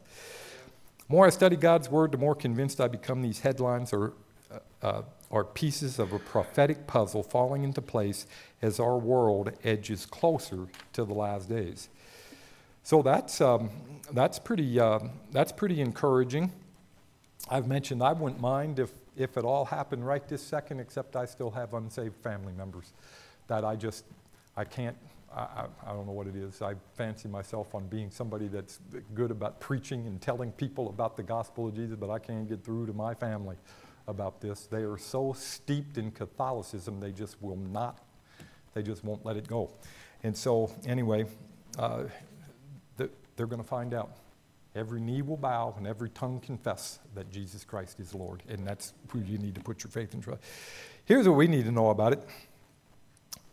[1.06, 4.14] The more I study God's word, the more convinced I become these headlines are.
[4.50, 8.26] Uh, uh, are pieces of a prophetic puzzle falling into place
[8.62, 11.88] as our world edges closer to the last days.
[12.82, 13.70] So that's, um,
[14.12, 14.98] that's, pretty, uh,
[15.30, 16.50] that's pretty encouraging.
[17.48, 21.26] I've mentioned I wouldn't mind if, if it all happened right this second, except I
[21.26, 22.92] still have unsaved family members
[23.46, 24.04] that I just,
[24.56, 24.96] I can't,
[25.34, 26.60] I, I, I don't know what it is.
[26.60, 28.80] I fancy myself on being somebody that's
[29.14, 32.64] good about preaching and telling people about the gospel of Jesus, but I can't get
[32.64, 33.56] through to my family
[34.10, 34.66] about this.
[34.66, 37.98] They are so steeped in Catholicism, they just will not,
[38.74, 39.70] they just won't let it go.
[40.22, 41.24] And so, anyway,
[41.78, 42.04] uh,
[43.40, 44.10] they're going to find out.
[44.74, 48.42] Every knee will bow and every tongue confess that Jesus Christ is Lord.
[48.50, 50.42] And that's who you need to put your faith and trust.
[51.06, 52.22] Here's what we need to know about it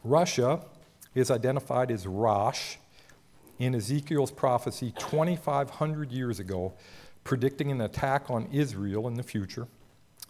[0.04, 0.60] Russia
[1.16, 2.76] is identified as Rosh
[3.60, 6.74] in Ezekiel's prophecy 2,500 years ago,
[7.24, 9.70] predicting an attack on Israel in the future.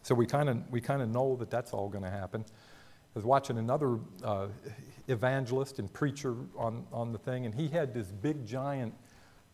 [0.07, 2.45] So we kind of we kind of know that that's all going to happen.
[2.47, 2.53] I
[3.13, 4.47] was watching another uh,
[5.09, 8.93] evangelist and preacher on, on the thing, and he had this big giant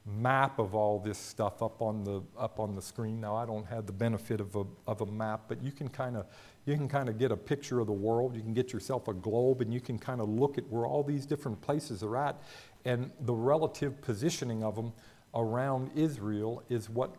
[0.05, 3.19] map of all this stuff up on the up on the screen.
[3.19, 6.15] Now I don't have the benefit of a of a map, but you can kind
[6.15, 6.27] of
[6.67, 8.35] you can kind of get a picture of the world.
[8.35, 11.01] You can get yourself a globe, and you can kind of look at where all
[11.01, 12.39] these different places are at,
[12.85, 14.93] and the relative positioning of them
[15.33, 17.15] around Israel is what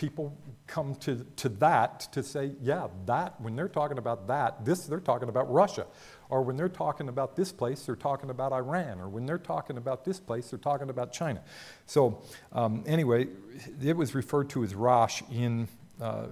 [0.00, 0.34] people
[0.66, 4.98] come to, to that to say, yeah, that, when they're talking about that, this, they're
[4.98, 5.86] talking about Russia.
[6.30, 8.98] Or when they're talking about this place, they're talking about Iran.
[8.98, 11.42] Or when they're talking about this place, they're talking about China.
[11.84, 12.22] So,
[12.52, 13.26] um, anyway,
[13.84, 15.68] it was referred to as Rosh in,
[16.00, 16.28] uh,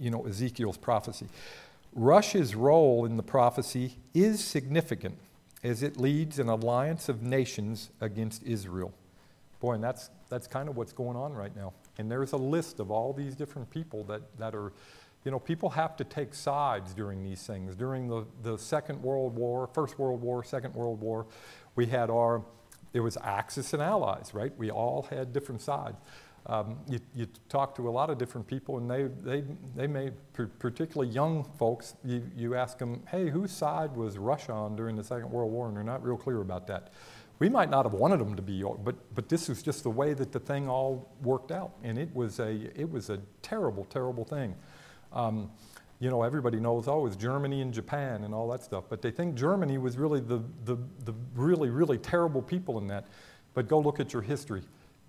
[0.00, 1.26] you know, Ezekiel's prophecy.
[1.92, 5.18] Russia's role in the prophecy is significant
[5.62, 8.94] as it leads an alliance of nations against Israel.
[9.60, 11.74] Boy, and that's, that's kind of what's going on right now.
[11.98, 14.72] And there's a list of all these different people that, that are,
[15.24, 17.74] you know, people have to take sides during these things.
[17.76, 21.26] During the, the Second World War, First World War, Second World War,
[21.76, 22.42] we had our,
[22.92, 24.56] it was Axis and Allies, right?
[24.56, 25.98] We all had different sides.
[26.46, 29.44] Um, you, you, talk to a lot of different people, and they, they,
[29.76, 30.10] they may,
[30.58, 35.04] particularly young folks, you, you ask them, hey, whose side was Russia on during the
[35.04, 35.68] Second World War?
[35.68, 36.92] And they're not real clear about that.
[37.40, 40.12] We might not have wanted them to be, but, but this was just the way
[40.12, 41.72] that the thing all worked out.
[41.82, 44.54] And it was a, it was a terrible, terrible thing.
[45.12, 45.50] Um,
[46.00, 48.84] you know, everybody knows, oh, it's Germany and Japan and all that stuff.
[48.90, 50.76] But they think Germany was really the, the,
[51.06, 53.06] the really, really terrible people in that.
[53.54, 54.62] But go look at your history.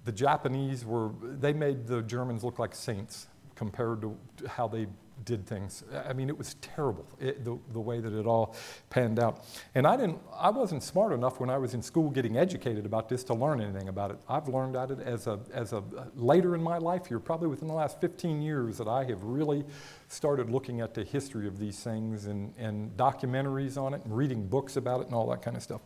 [0.06, 4.18] The Japanese were, they made the Germans look like saints compared to
[4.48, 4.88] how they
[5.26, 5.84] did things.
[6.08, 8.56] I mean, it was terrible, it, the, the way that it all
[8.90, 9.46] panned out.
[9.76, 13.10] And I, didn't, I wasn't smart enough when I was in school getting educated about
[13.10, 14.18] this to learn anything about it.
[14.28, 15.84] I've learned about it as a, as a
[16.16, 19.64] later in my life here, probably within the last 15 years, that I have really
[20.08, 24.48] started looking at the history of these things and, and documentaries on it and reading
[24.48, 25.82] books about it and all that kind of stuff.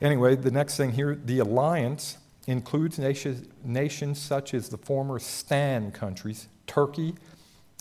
[0.00, 5.92] Anyway, the next thing here the alliance includes nations, nations such as the former STAN
[5.92, 7.14] countries Turkey,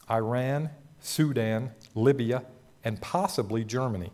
[0.10, 2.43] Iran, Sudan, Libya,
[2.84, 4.12] and possibly Germany.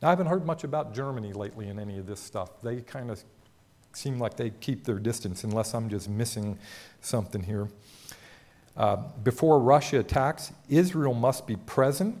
[0.00, 2.60] Now, I haven't heard much about Germany lately in any of this stuff.
[2.62, 3.22] They kind of
[3.92, 6.58] seem like they keep their distance unless I'm just missing
[7.00, 7.68] something here.
[8.76, 12.18] Uh, before Russia attacks, Israel must be present,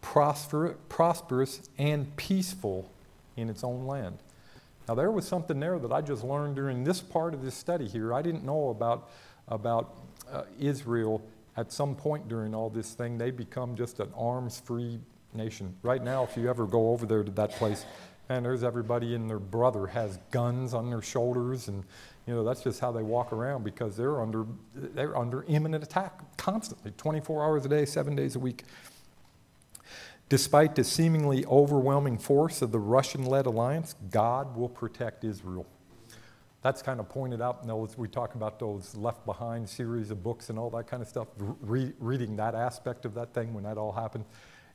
[0.00, 2.90] prosper, prosperous, and peaceful
[3.36, 4.18] in its own land.
[4.88, 7.86] Now, there was something there that I just learned during this part of this study
[7.86, 8.12] here.
[8.12, 9.10] I didn't know about,
[9.46, 9.94] about
[10.30, 11.22] uh, Israel
[11.56, 14.98] at some point during all this thing, they become just an arms free
[15.34, 15.74] nation.
[15.82, 17.84] Right now, if you ever go over there to that place,
[18.28, 21.84] and there's everybody and their brother has guns on their shoulders and
[22.26, 26.20] you know that's just how they walk around because they're under they're under imminent attack
[26.36, 28.64] constantly 24 hours a day 7 days a week
[30.28, 35.66] despite the seemingly overwhelming force of the Russian-led alliance God will protect Israel
[36.62, 40.48] that's kind of pointed out those, we talk about those left behind series of books
[40.48, 41.28] and all that kind of stuff,
[41.60, 44.24] Re- reading that aspect of that thing when that all happened.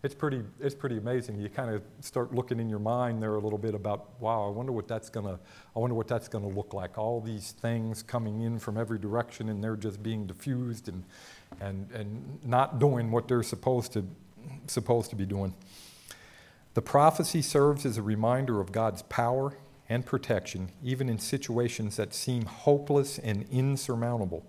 [0.03, 1.39] It's pretty, it's pretty amazing.
[1.39, 4.49] You kind of start looking in your mind there a little bit about, wow, I
[4.49, 5.39] wonder what that's gonna,
[5.75, 6.97] I wonder what that's gonna look like.
[6.97, 11.03] All these things coming in from every direction and they're just being diffused and,
[11.61, 14.05] and, and not doing what they're supposed to,
[14.67, 15.55] supposed to be doing.
[16.75, 19.57] The prophecy serves as a reminder of God's power
[19.89, 24.45] and protection, even in situations that seem hopeless and insurmountable.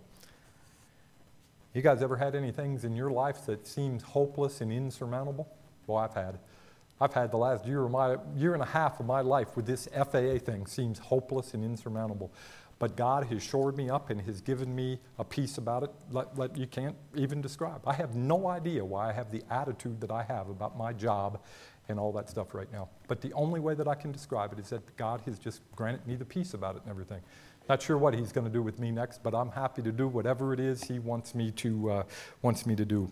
[1.75, 5.49] You guys ever had any things in your life that seems hopeless and insurmountable?
[5.87, 6.39] Well, I've had.
[7.01, 9.67] I've had the last year of my year and a half of my life with
[9.67, 12.33] this FAA thing seems hopeless and insurmountable.
[12.81, 15.91] But God has shored me up and has given me a peace about it
[16.37, 17.81] that you can't even describe.
[17.87, 21.41] I have no idea why I have the attitude that I have about my job
[21.89, 22.89] and all that stuff right now.
[23.07, 26.07] But the only way that I can describe it is that God has just granted
[26.07, 27.21] me the peace about it and everything.
[27.69, 30.09] Not sure what He's going to do with me next, but I'm happy to do
[30.09, 32.03] whatever it is He wants me to uh,
[32.43, 33.11] wants me to do.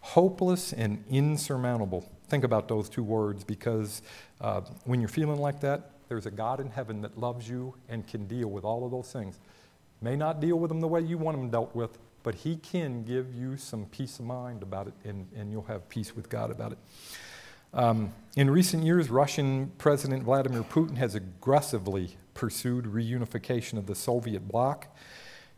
[0.00, 2.10] Hopeless and insurmountable.
[2.28, 4.02] Think about those two words because
[4.40, 8.06] uh, when you're feeling like that, there's a God in heaven that loves you and
[8.06, 9.38] can deal with all of those things.
[10.02, 13.04] May not deal with them the way you want them dealt with, but He can
[13.04, 16.50] give you some peace of mind about it, and, and you'll have peace with God
[16.50, 16.78] about it.
[17.74, 24.46] Um, in recent years, Russian President Vladimir Putin has aggressively pursued reunification of the Soviet
[24.46, 24.86] bloc.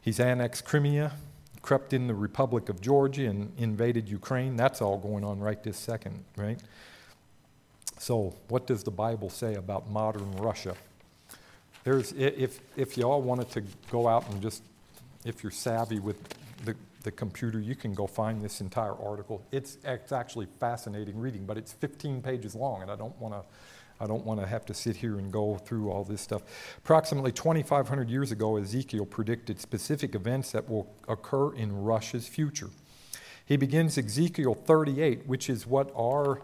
[0.01, 1.13] He's annexed Crimea,
[1.61, 4.57] crept in the Republic of Georgia, and invaded Ukraine.
[4.57, 6.59] That's all going on right this second, right?
[7.99, 10.75] So, what does the Bible say about modern Russia?
[11.85, 14.63] There's, if, if you all wanted to go out and just,
[15.25, 16.17] if you're savvy with
[17.07, 19.41] the computer, you can go find this entire article.
[19.53, 23.43] It's, it's actually fascinating reading, but it's 15 pages long, and I don't want to.
[23.99, 26.43] I don't want to have to sit here and go through all this stuff.
[26.77, 32.69] Approximately 2,500 years ago, Ezekiel predicted specific events that will occur in Russia's future.
[33.47, 36.43] He begins Ezekiel 38, which is what our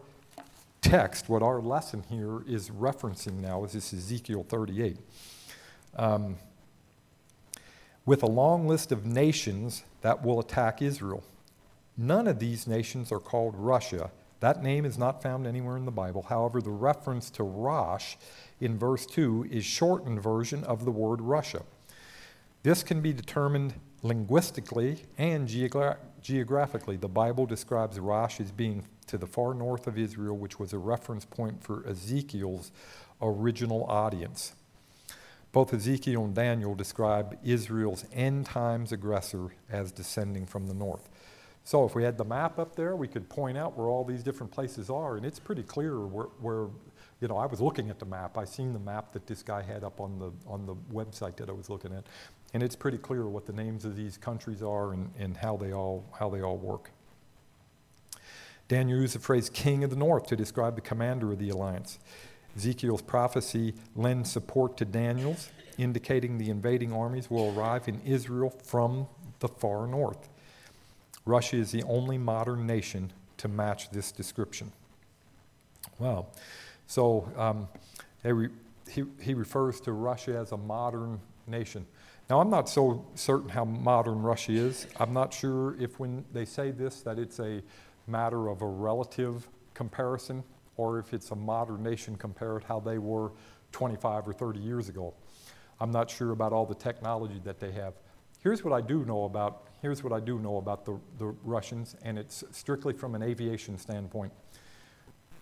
[0.81, 4.97] text, what our lesson here is referencing now, is this Ezekiel 38.
[5.97, 6.37] Um,
[8.07, 11.25] with a long list of nations that will attack Israel.
[11.97, 14.11] None of these nations are called Russia.
[14.41, 16.27] That name is not found anywhere in the Bible.
[16.29, 18.17] However, the reference to Rosh
[18.61, 21.63] in verse 2 is shortened version of the word Russia.
[22.63, 26.97] This can be determined linguistically and geogra- geographically.
[26.97, 30.79] The Bible describes Rosh as being to the far north of Israel, which was a
[30.79, 32.73] reference point for Ezekiel's
[33.21, 34.55] original audience.
[35.53, 41.09] Both Ezekiel and Daniel describe Israel's end times aggressor as descending from the north.
[41.65, 44.23] So if we had the map up there, we could point out where all these
[44.23, 46.69] different places are, and it's pretty clear where, where
[47.21, 48.37] you know, I was looking at the map.
[48.37, 51.49] I seen the map that this guy had up on the on the website that
[51.49, 52.05] I was looking at,
[52.53, 55.73] and it's pretty clear what the names of these countries are and, and how they
[55.73, 56.91] all how they all work.
[58.67, 62.01] Daniel used the phrase king of the north to describe the commander of the alliance.
[62.57, 69.07] Ezekiel's prophecy lends support to Daniel's, indicating the invading armies will arrive in Israel from
[69.41, 70.29] the far north.
[71.25, 74.73] Russia is the only modern nation to match this description.
[75.99, 76.29] Well,
[76.87, 77.69] so um,
[78.25, 78.51] re-
[78.91, 81.87] he, he refers to Russia as a modern nation.
[82.29, 84.87] Now, I'm not so certain how modern Russia is.
[84.99, 87.63] I'm not sure if when they say this that it's a
[88.07, 90.43] matter of a relative comparison
[90.77, 93.33] or if it's a modern nation compared to how they were
[93.73, 95.15] 25 or 30 years ago.
[95.81, 97.95] I'm not sure about all the technology that they have.
[98.43, 101.97] Here's what I do know about here's what I do know about the, the Russians,
[102.03, 104.33] and it's strictly from an aviation standpoint.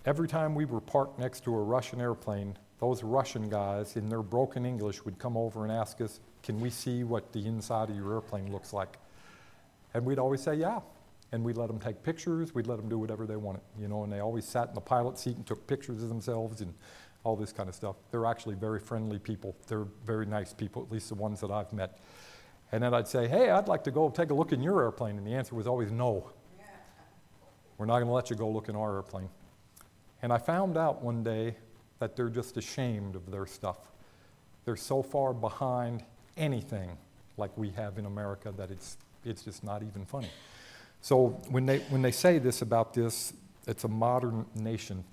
[0.07, 4.23] Every time we were parked next to a Russian airplane, those Russian guys in their
[4.23, 7.97] broken English would come over and ask us, Can we see what the inside of
[7.97, 8.99] your airplane looks like?
[9.93, 10.81] And we'd always say, Yeah.
[11.33, 14.03] And we'd let them take pictures, we'd let them do whatever they wanted, you know,
[14.03, 16.75] and they always sat in the pilot seat and took pictures of themselves and
[17.23, 17.97] all this kind of stuff.
[18.11, 19.55] They're actually very friendly people.
[19.69, 21.99] They're very nice people, at least the ones that I've met.
[22.73, 25.19] And then I'd say, Hey, I'd like to go take a look in your airplane.
[25.19, 26.31] And the answer was always no.
[27.79, 29.29] We're not going to let you go look in our airplane.
[30.23, 31.57] And I found out one day
[31.99, 33.91] that they're just ashamed of their stuff.
[34.65, 36.05] They're so far behind
[36.37, 36.91] anything
[37.39, 40.29] like we have in America that it's, it's just not even funny.
[41.03, 43.33] So when they, when they say this about this,
[43.67, 45.05] it's a modern nation,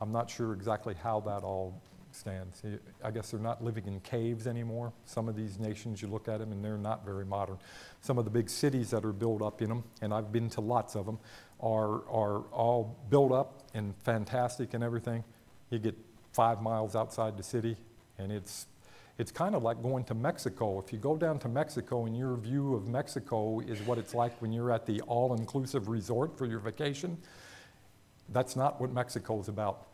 [0.00, 1.80] I'm not sure exactly how that all
[2.12, 2.62] stands.
[3.04, 4.92] I guess they're not living in caves anymore.
[5.04, 7.58] Some of these nations, you look at them and they're not very modern.
[8.00, 10.60] Some of the big cities that are built up in them, and I've been to
[10.60, 11.18] lots of them,
[11.60, 15.22] are, are all built up and fantastic and everything.
[15.70, 15.96] You get
[16.32, 17.76] five miles outside the city,
[18.18, 18.66] and it's,
[19.20, 20.80] it's kind of like going to Mexico.
[20.80, 24.32] If you go down to Mexico and your view of Mexico is what it's like
[24.40, 27.18] when you're at the all inclusive resort for your vacation,
[28.30, 29.88] that's not what Mexico is about.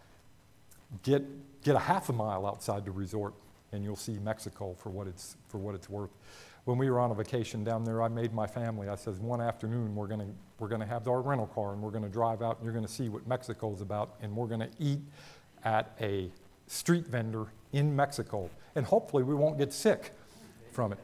[1.02, 1.24] Get,
[1.64, 3.34] get a half a mile outside the resort,
[3.72, 6.10] and you'll see Mexico for what it's, for what it's worth
[6.66, 8.88] when we were on a vacation down there, I made my family.
[8.88, 12.02] I says, one afternoon we're going we're gonna have our rental car and we're going
[12.02, 14.70] to drive out and you're going to see what Mexico's about and we're going to
[14.80, 14.98] eat
[15.62, 16.28] at a
[16.66, 18.50] street vendor in Mexico.
[18.74, 20.12] And hopefully we won't get sick
[20.72, 20.98] from it.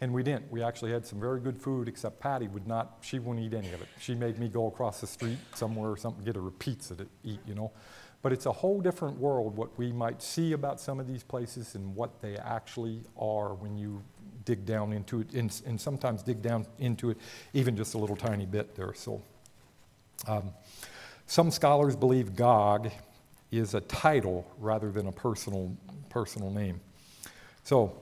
[0.00, 0.50] And we didn't.
[0.50, 3.72] We actually had some very good food, except Patty would not, she wouldn't eat any
[3.72, 3.88] of it.
[4.00, 7.06] She made me go across the street somewhere or something, get her a pizza to
[7.22, 7.70] eat, you know.
[8.20, 11.74] But it's a whole different world what we might see about some of these places
[11.74, 14.02] and what they actually are when you
[14.44, 17.18] dig down into it, and, and sometimes dig down into it
[17.52, 18.94] even just a little tiny bit there.
[18.94, 19.22] So,
[20.26, 20.50] um,
[21.26, 22.90] some scholars believe Gog
[23.52, 25.76] is a title rather than a personal,
[26.08, 26.80] personal name.
[27.62, 27.94] So,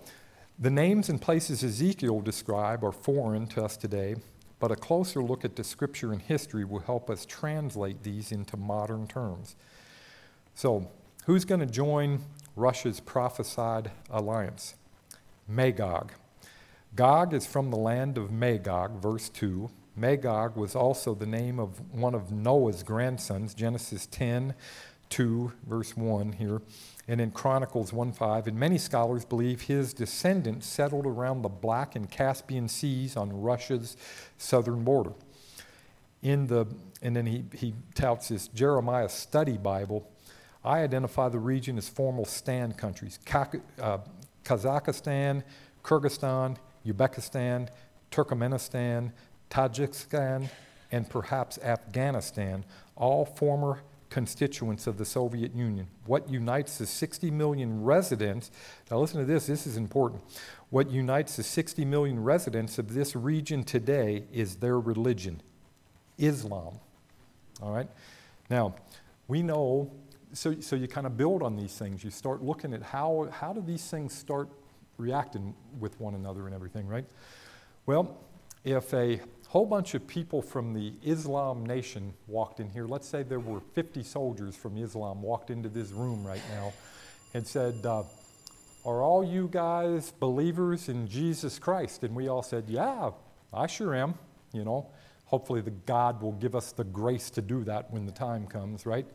[0.59, 4.17] the names and places Ezekiel describe are foreign to us today,
[4.59, 8.57] but a closer look at the scripture and history will help us translate these into
[8.57, 9.57] modern terms.
[10.55, 10.91] So,
[11.25, 12.21] who's going to join
[12.57, 14.75] Russia's prophesied alliance?
[15.49, 16.13] Magog.
[16.95, 19.71] Gog is from the land of Magog, verse 2.
[19.97, 24.55] Magog was also the name of one of Noah's grandsons, Genesis 10,
[25.11, 26.63] 2, verse 1 here,
[27.07, 28.47] and in Chronicles 1 5.
[28.47, 33.97] And many scholars believe his descendants settled around the Black and Caspian Seas on Russia's
[34.39, 35.13] southern border.
[36.23, 36.67] In the,
[37.03, 40.09] and then he, he touts this Jeremiah Study Bible.
[40.65, 43.19] I identify the region as formal stand countries
[43.81, 43.99] uh,
[44.45, 45.43] Kazakhstan,
[45.83, 46.57] Kyrgyzstan,
[46.87, 47.69] Uzbekistan,
[48.11, 49.13] Turkmenistan,
[49.51, 50.49] Tajikistan,
[50.93, 52.65] and perhaps Afghanistan,
[52.97, 53.81] all former
[54.11, 55.87] constituents of the Soviet Union.
[56.05, 58.51] What unites the 60 million residents,
[58.91, 60.23] now listen to this, this is important.
[60.71, 65.41] What unites the 60 million residents of this region today is their religion,
[66.19, 66.81] Islam.
[67.63, 67.89] All right?
[68.51, 68.75] Now,
[69.29, 69.93] we know,
[70.33, 72.03] so, so you kind of build on these things.
[72.03, 74.49] You start looking at how, how do these things start
[74.99, 77.05] reacting with one another and everything, right?
[77.87, 78.19] Well,
[78.65, 79.21] if a
[79.51, 83.59] whole bunch of people from the Islam nation walked in here, let's say there were
[83.75, 86.73] 50 soldiers from Islam walked into this room right now
[87.35, 88.05] and said, uh,
[88.85, 92.05] Are all you guys believers in Jesus Christ?
[92.05, 93.11] And we all said, Yeah,
[93.53, 94.15] I sure am,
[94.53, 94.87] you know.
[95.25, 98.87] Hopefully, the God will give us the grace to do that when the time comes,
[98.87, 99.07] right?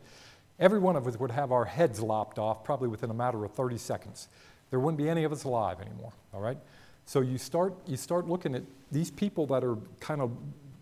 [0.60, 3.54] Every one of us would have our heads lopped off probably within a matter of
[3.54, 4.28] 30 seconds
[4.70, 6.58] there wouldn't be any of us alive anymore, all right?
[7.06, 10.32] So you start, you start looking at these people that are kind of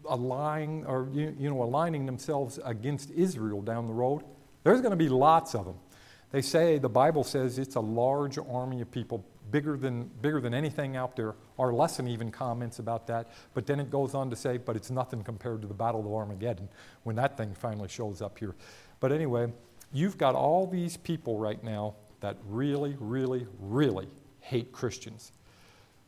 [0.05, 4.24] aligning or you, you know aligning themselves against Israel down the road.
[4.63, 5.76] There's going to be lots of them.
[6.32, 10.53] They say the Bible says it's a large army of people, bigger than bigger than
[10.53, 11.36] anything out there.
[11.59, 14.89] Our lesson even comments about that, but then it goes on to say, but it's
[14.89, 16.69] nothing compared to the Battle of Armageddon
[17.03, 18.55] when that thing finally shows up here.
[18.99, 19.51] But anyway,
[19.91, 24.07] you've got all these people right now that really, really, really
[24.39, 25.34] hate Christians.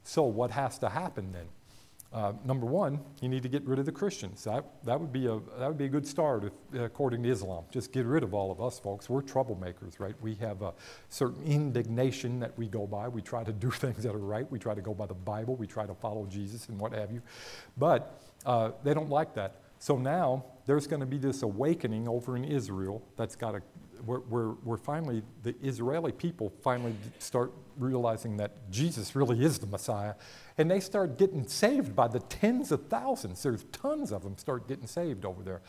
[0.05, 1.47] So, what has to happen then?
[2.13, 4.43] Uh, number one, you need to get rid of the Christians.
[4.43, 7.65] That, that, would, be a, that would be a good start if, according to Islam.
[7.71, 9.09] Just get rid of all of us, folks.
[9.09, 10.13] We're troublemakers, right?
[10.21, 10.73] We have a
[11.09, 13.09] certain indignation that we go by.
[13.09, 14.49] We try to do things that are right.
[14.49, 15.55] We try to go by the Bible.
[15.55, 17.21] We try to follow Jesus and what have you.
[17.77, 19.55] But uh, they don't like that.
[19.79, 23.61] So now there's going to be this awakening over in Israel that's got to
[24.05, 30.15] where, where, finally the Israeli people finally start realizing that Jesus really is the Messiah,
[30.57, 33.43] and they start getting saved by the tens of thousands.
[33.43, 35.61] There's tons of them start getting saved over there.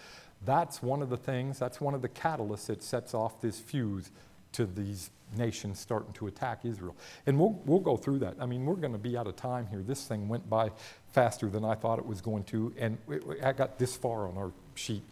[0.44, 4.10] That's one of the things, that's one of the catalysts that sets off this fuse
[4.52, 6.96] to these nations starting to attack Israel.
[7.26, 8.36] And we'll, we'll go through that.
[8.40, 9.82] I mean, we're going to be out of time here.
[9.82, 10.70] This thing went by
[11.12, 12.98] faster than I thought it was going to, and
[13.42, 15.02] I got this far on our sheet.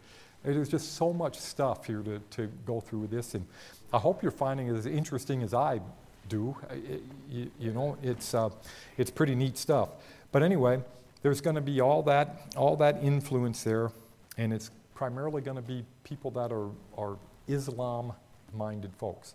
[0.45, 3.47] There's just so much stuff here to, to go through with this, and
[3.93, 5.81] I hope you're finding it as interesting as I
[6.29, 6.55] do.
[6.71, 8.51] It, you, you, know, it's, uh,
[8.99, 9.89] it's pretty neat stuff.
[10.33, 10.83] But anyway,
[11.23, 13.91] there's going to be all that, all that influence there,
[14.37, 16.69] and it's primarily going to be people that are,
[16.99, 17.17] are
[17.49, 18.13] Islam
[18.53, 19.35] minded folks.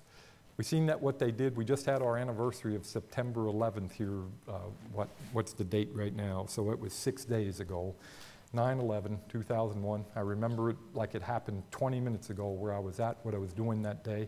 [0.57, 1.55] We've seen that what they did.
[1.55, 4.19] We just had our anniversary of September 11th here.
[4.47, 4.57] Uh,
[4.91, 6.45] what, what's the date right now?
[6.49, 7.95] So it was six days ago.
[8.51, 10.05] 9 11, 2001.
[10.15, 13.37] I remember it like it happened 20 minutes ago where I was at, what I
[13.37, 14.27] was doing that day.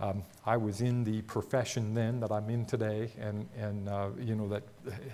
[0.00, 4.34] Um, I was in the profession then that I'm in today, and, and uh, you
[4.34, 4.64] know, that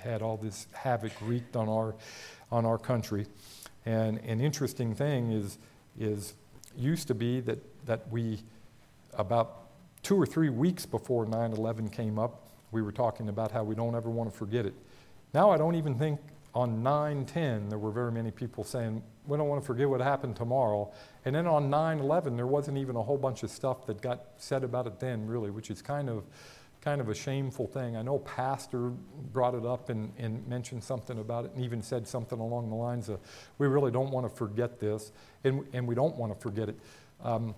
[0.02, 1.94] had all this havoc wreaked on our,
[2.50, 3.26] on our country.
[3.86, 5.58] And an interesting thing is,
[5.98, 6.34] is
[6.76, 8.40] used to be that, that we,
[9.14, 9.68] about
[10.02, 13.74] two or three weeks before 9 11 came up, we were talking about how we
[13.74, 14.74] don't ever want to forget it.
[15.34, 16.20] Now I don't even think
[16.54, 20.34] on 9-10, there were very many people saying, we don't want to forget what happened
[20.34, 20.92] tomorrow.
[21.24, 24.64] And then on 9-11, there wasn't even a whole bunch of stuff that got said
[24.64, 26.24] about it then, really, which is kind of,
[26.80, 27.96] kind of a shameful thing.
[27.96, 28.90] I know Pastor
[29.32, 32.76] brought it up and, and mentioned something about it and even said something along the
[32.76, 33.20] lines of,
[33.58, 35.12] we really don't want to forget this,
[35.44, 36.78] and, and we don't want to forget it.
[37.22, 37.54] Um,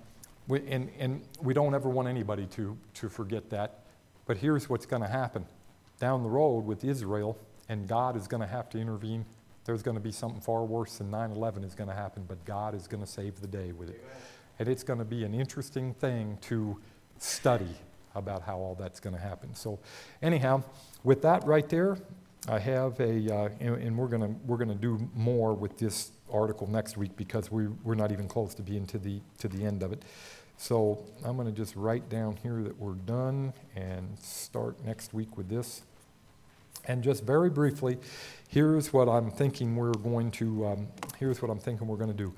[0.48, 3.84] we, and, and we don't ever want anybody to, to forget that.
[4.26, 5.46] But here's what's going to happen.
[5.98, 7.38] Down the road with Israel,
[7.72, 9.24] and God is going to have to intervene.
[9.64, 12.44] There's going to be something far worse than 9 11 is going to happen, but
[12.44, 14.02] God is going to save the day with it.
[14.04, 14.16] Amen.
[14.58, 16.78] And it's going to be an interesting thing to
[17.18, 17.74] study
[18.14, 19.54] about how all that's going to happen.
[19.54, 19.78] So,
[20.20, 20.62] anyhow,
[21.02, 21.96] with that right there,
[22.46, 25.78] I have a, uh, and, and, we're going to we're going to do more with
[25.78, 29.48] this article next week because we we're not even close to being to the to
[29.48, 30.02] the end of it.
[30.58, 35.38] So I'm going to just write down here that we're done and start next week
[35.38, 35.82] with this.
[36.86, 37.98] And just very briefly,
[38.48, 42.16] here's what I'm thinking we're going to, um, here's what I'm thinking we're going to
[42.16, 42.34] do.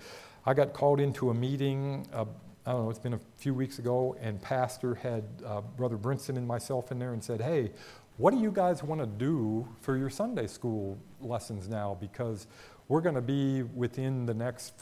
[0.47, 2.26] I got called into a meeting, uh,
[2.66, 6.37] I don't know, it's been a few weeks ago, and Pastor had uh, Brother Brinson
[6.37, 7.70] and myself in there and said, hey,
[8.16, 11.97] what do you guys want to do for your Sunday school lessons now?
[12.01, 12.47] Because
[12.89, 14.74] we're going to be within the next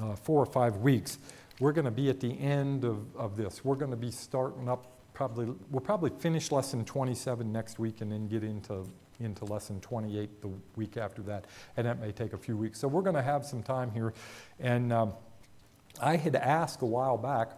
[0.00, 1.18] uh, four or five weeks,
[1.60, 3.64] we're going to be at the end of, of this.
[3.64, 8.12] We're going to be starting up probably we'll probably finish lesson 27 next week and
[8.12, 8.86] then get into
[9.18, 11.46] into lesson 28 the week after that.
[11.78, 12.78] And that may take a few weeks.
[12.78, 14.12] So we're going to have some time here.
[14.60, 15.14] And um,
[16.02, 17.52] i had asked a while back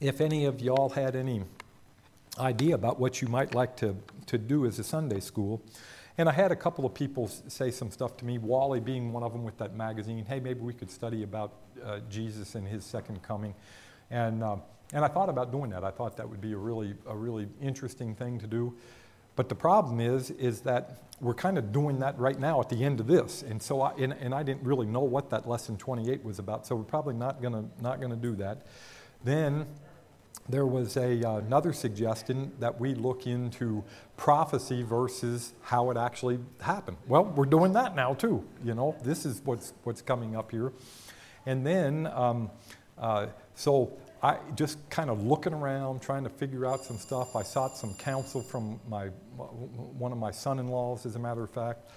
[0.00, 1.42] if any of y'all had any
[2.38, 3.96] idea about what you might like to,
[4.26, 5.60] to do as a sunday school.
[6.18, 9.24] And i had a couple of people say some stuff to me wally being one
[9.24, 10.24] of them with that magazine.
[10.24, 11.54] Hey maybe we could study about
[11.84, 13.56] uh, jesus and his second coming.
[14.12, 15.84] And um, and I thought about doing that.
[15.84, 18.74] I thought that would be a really, a really interesting thing to do.
[19.36, 22.84] But the problem is, is that we're kind of doing that right now at the
[22.84, 23.42] end of this.
[23.42, 26.66] And so I, and, and I didn't really know what that lesson 28 was about,
[26.66, 28.66] so we're probably not going to not gonna do that.
[29.22, 29.66] Then
[30.48, 33.84] there was a, uh, another suggestion that we look into
[34.16, 36.96] prophecy versus how it actually happened.
[37.06, 38.44] Well, we're doing that now too.
[38.64, 40.72] You know, this is what's, what's coming up here.
[41.46, 42.50] And then, um,
[42.98, 47.34] uh, so I just kind of looking around, trying to figure out some stuff.
[47.34, 51.90] I sought some counsel from my one of my son-in-laws, as a matter of fact,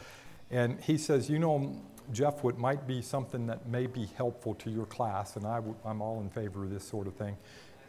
[0.50, 4.70] and he says, "You know, Jeff, what might be something that may be helpful to
[4.70, 7.38] your class, and I, am all in favor of this sort of thing,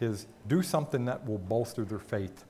[0.01, 2.45] is do something that will bolster their faith.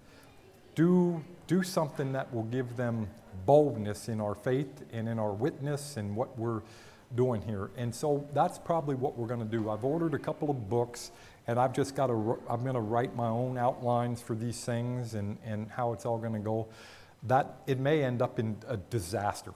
[0.74, 3.08] Do, do something that will give them
[3.46, 6.62] boldness in our faith and in our witness and what we're
[7.14, 7.70] doing here.
[7.76, 9.70] And so that's probably what we're going to do.
[9.70, 11.12] I've ordered a couple of books
[11.46, 15.14] and I've just got to, I'm going to write my own outlines for these things
[15.14, 16.68] and, and how it's all going to go.
[17.24, 19.52] That, it may end up in a disaster.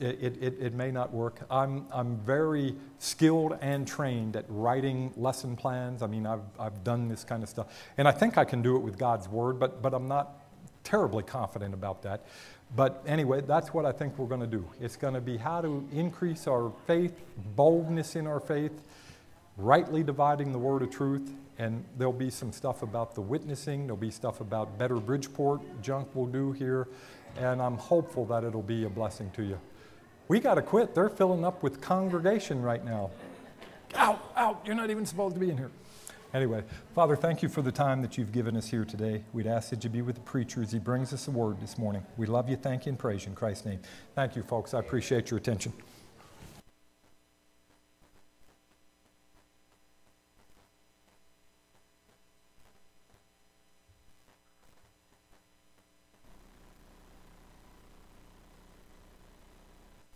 [0.00, 1.40] It, it, it, may not work.
[1.50, 6.00] I'm, I'm very skilled and trained at writing lesson plans.
[6.00, 7.66] I mean, I've, I've done this kind of stuff.
[7.98, 10.40] And I think I can do it with God's Word, but, but I'm not
[10.84, 12.24] terribly confident about that.
[12.74, 14.66] But anyway, that's what I think we're going to do.
[14.80, 17.20] It's going to be how to increase our faith,
[17.54, 18.80] boldness in our faith,
[19.56, 21.32] rightly dividing the word of truth.
[21.58, 26.08] And there'll be some stuff about the witnessing, there'll be stuff about better Bridgeport junk
[26.14, 26.88] we'll do here.
[27.36, 29.58] And I'm hopeful that it'll be a blessing to you.
[30.28, 30.94] We got to quit.
[30.94, 33.10] They're filling up with congregation right now.
[33.94, 35.70] Out, out, you're not even supposed to be in here.
[36.32, 36.62] Anyway,
[36.94, 39.24] Father, thank you for the time that you've given us here today.
[39.32, 41.76] We'd ask that you be with the preacher as he brings us a word this
[41.76, 42.06] morning.
[42.16, 43.80] We love you, thank you, and praise you in Christ's name.
[44.14, 44.72] Thank you, folks.
[44.72, 45.72] I appreciate your attention.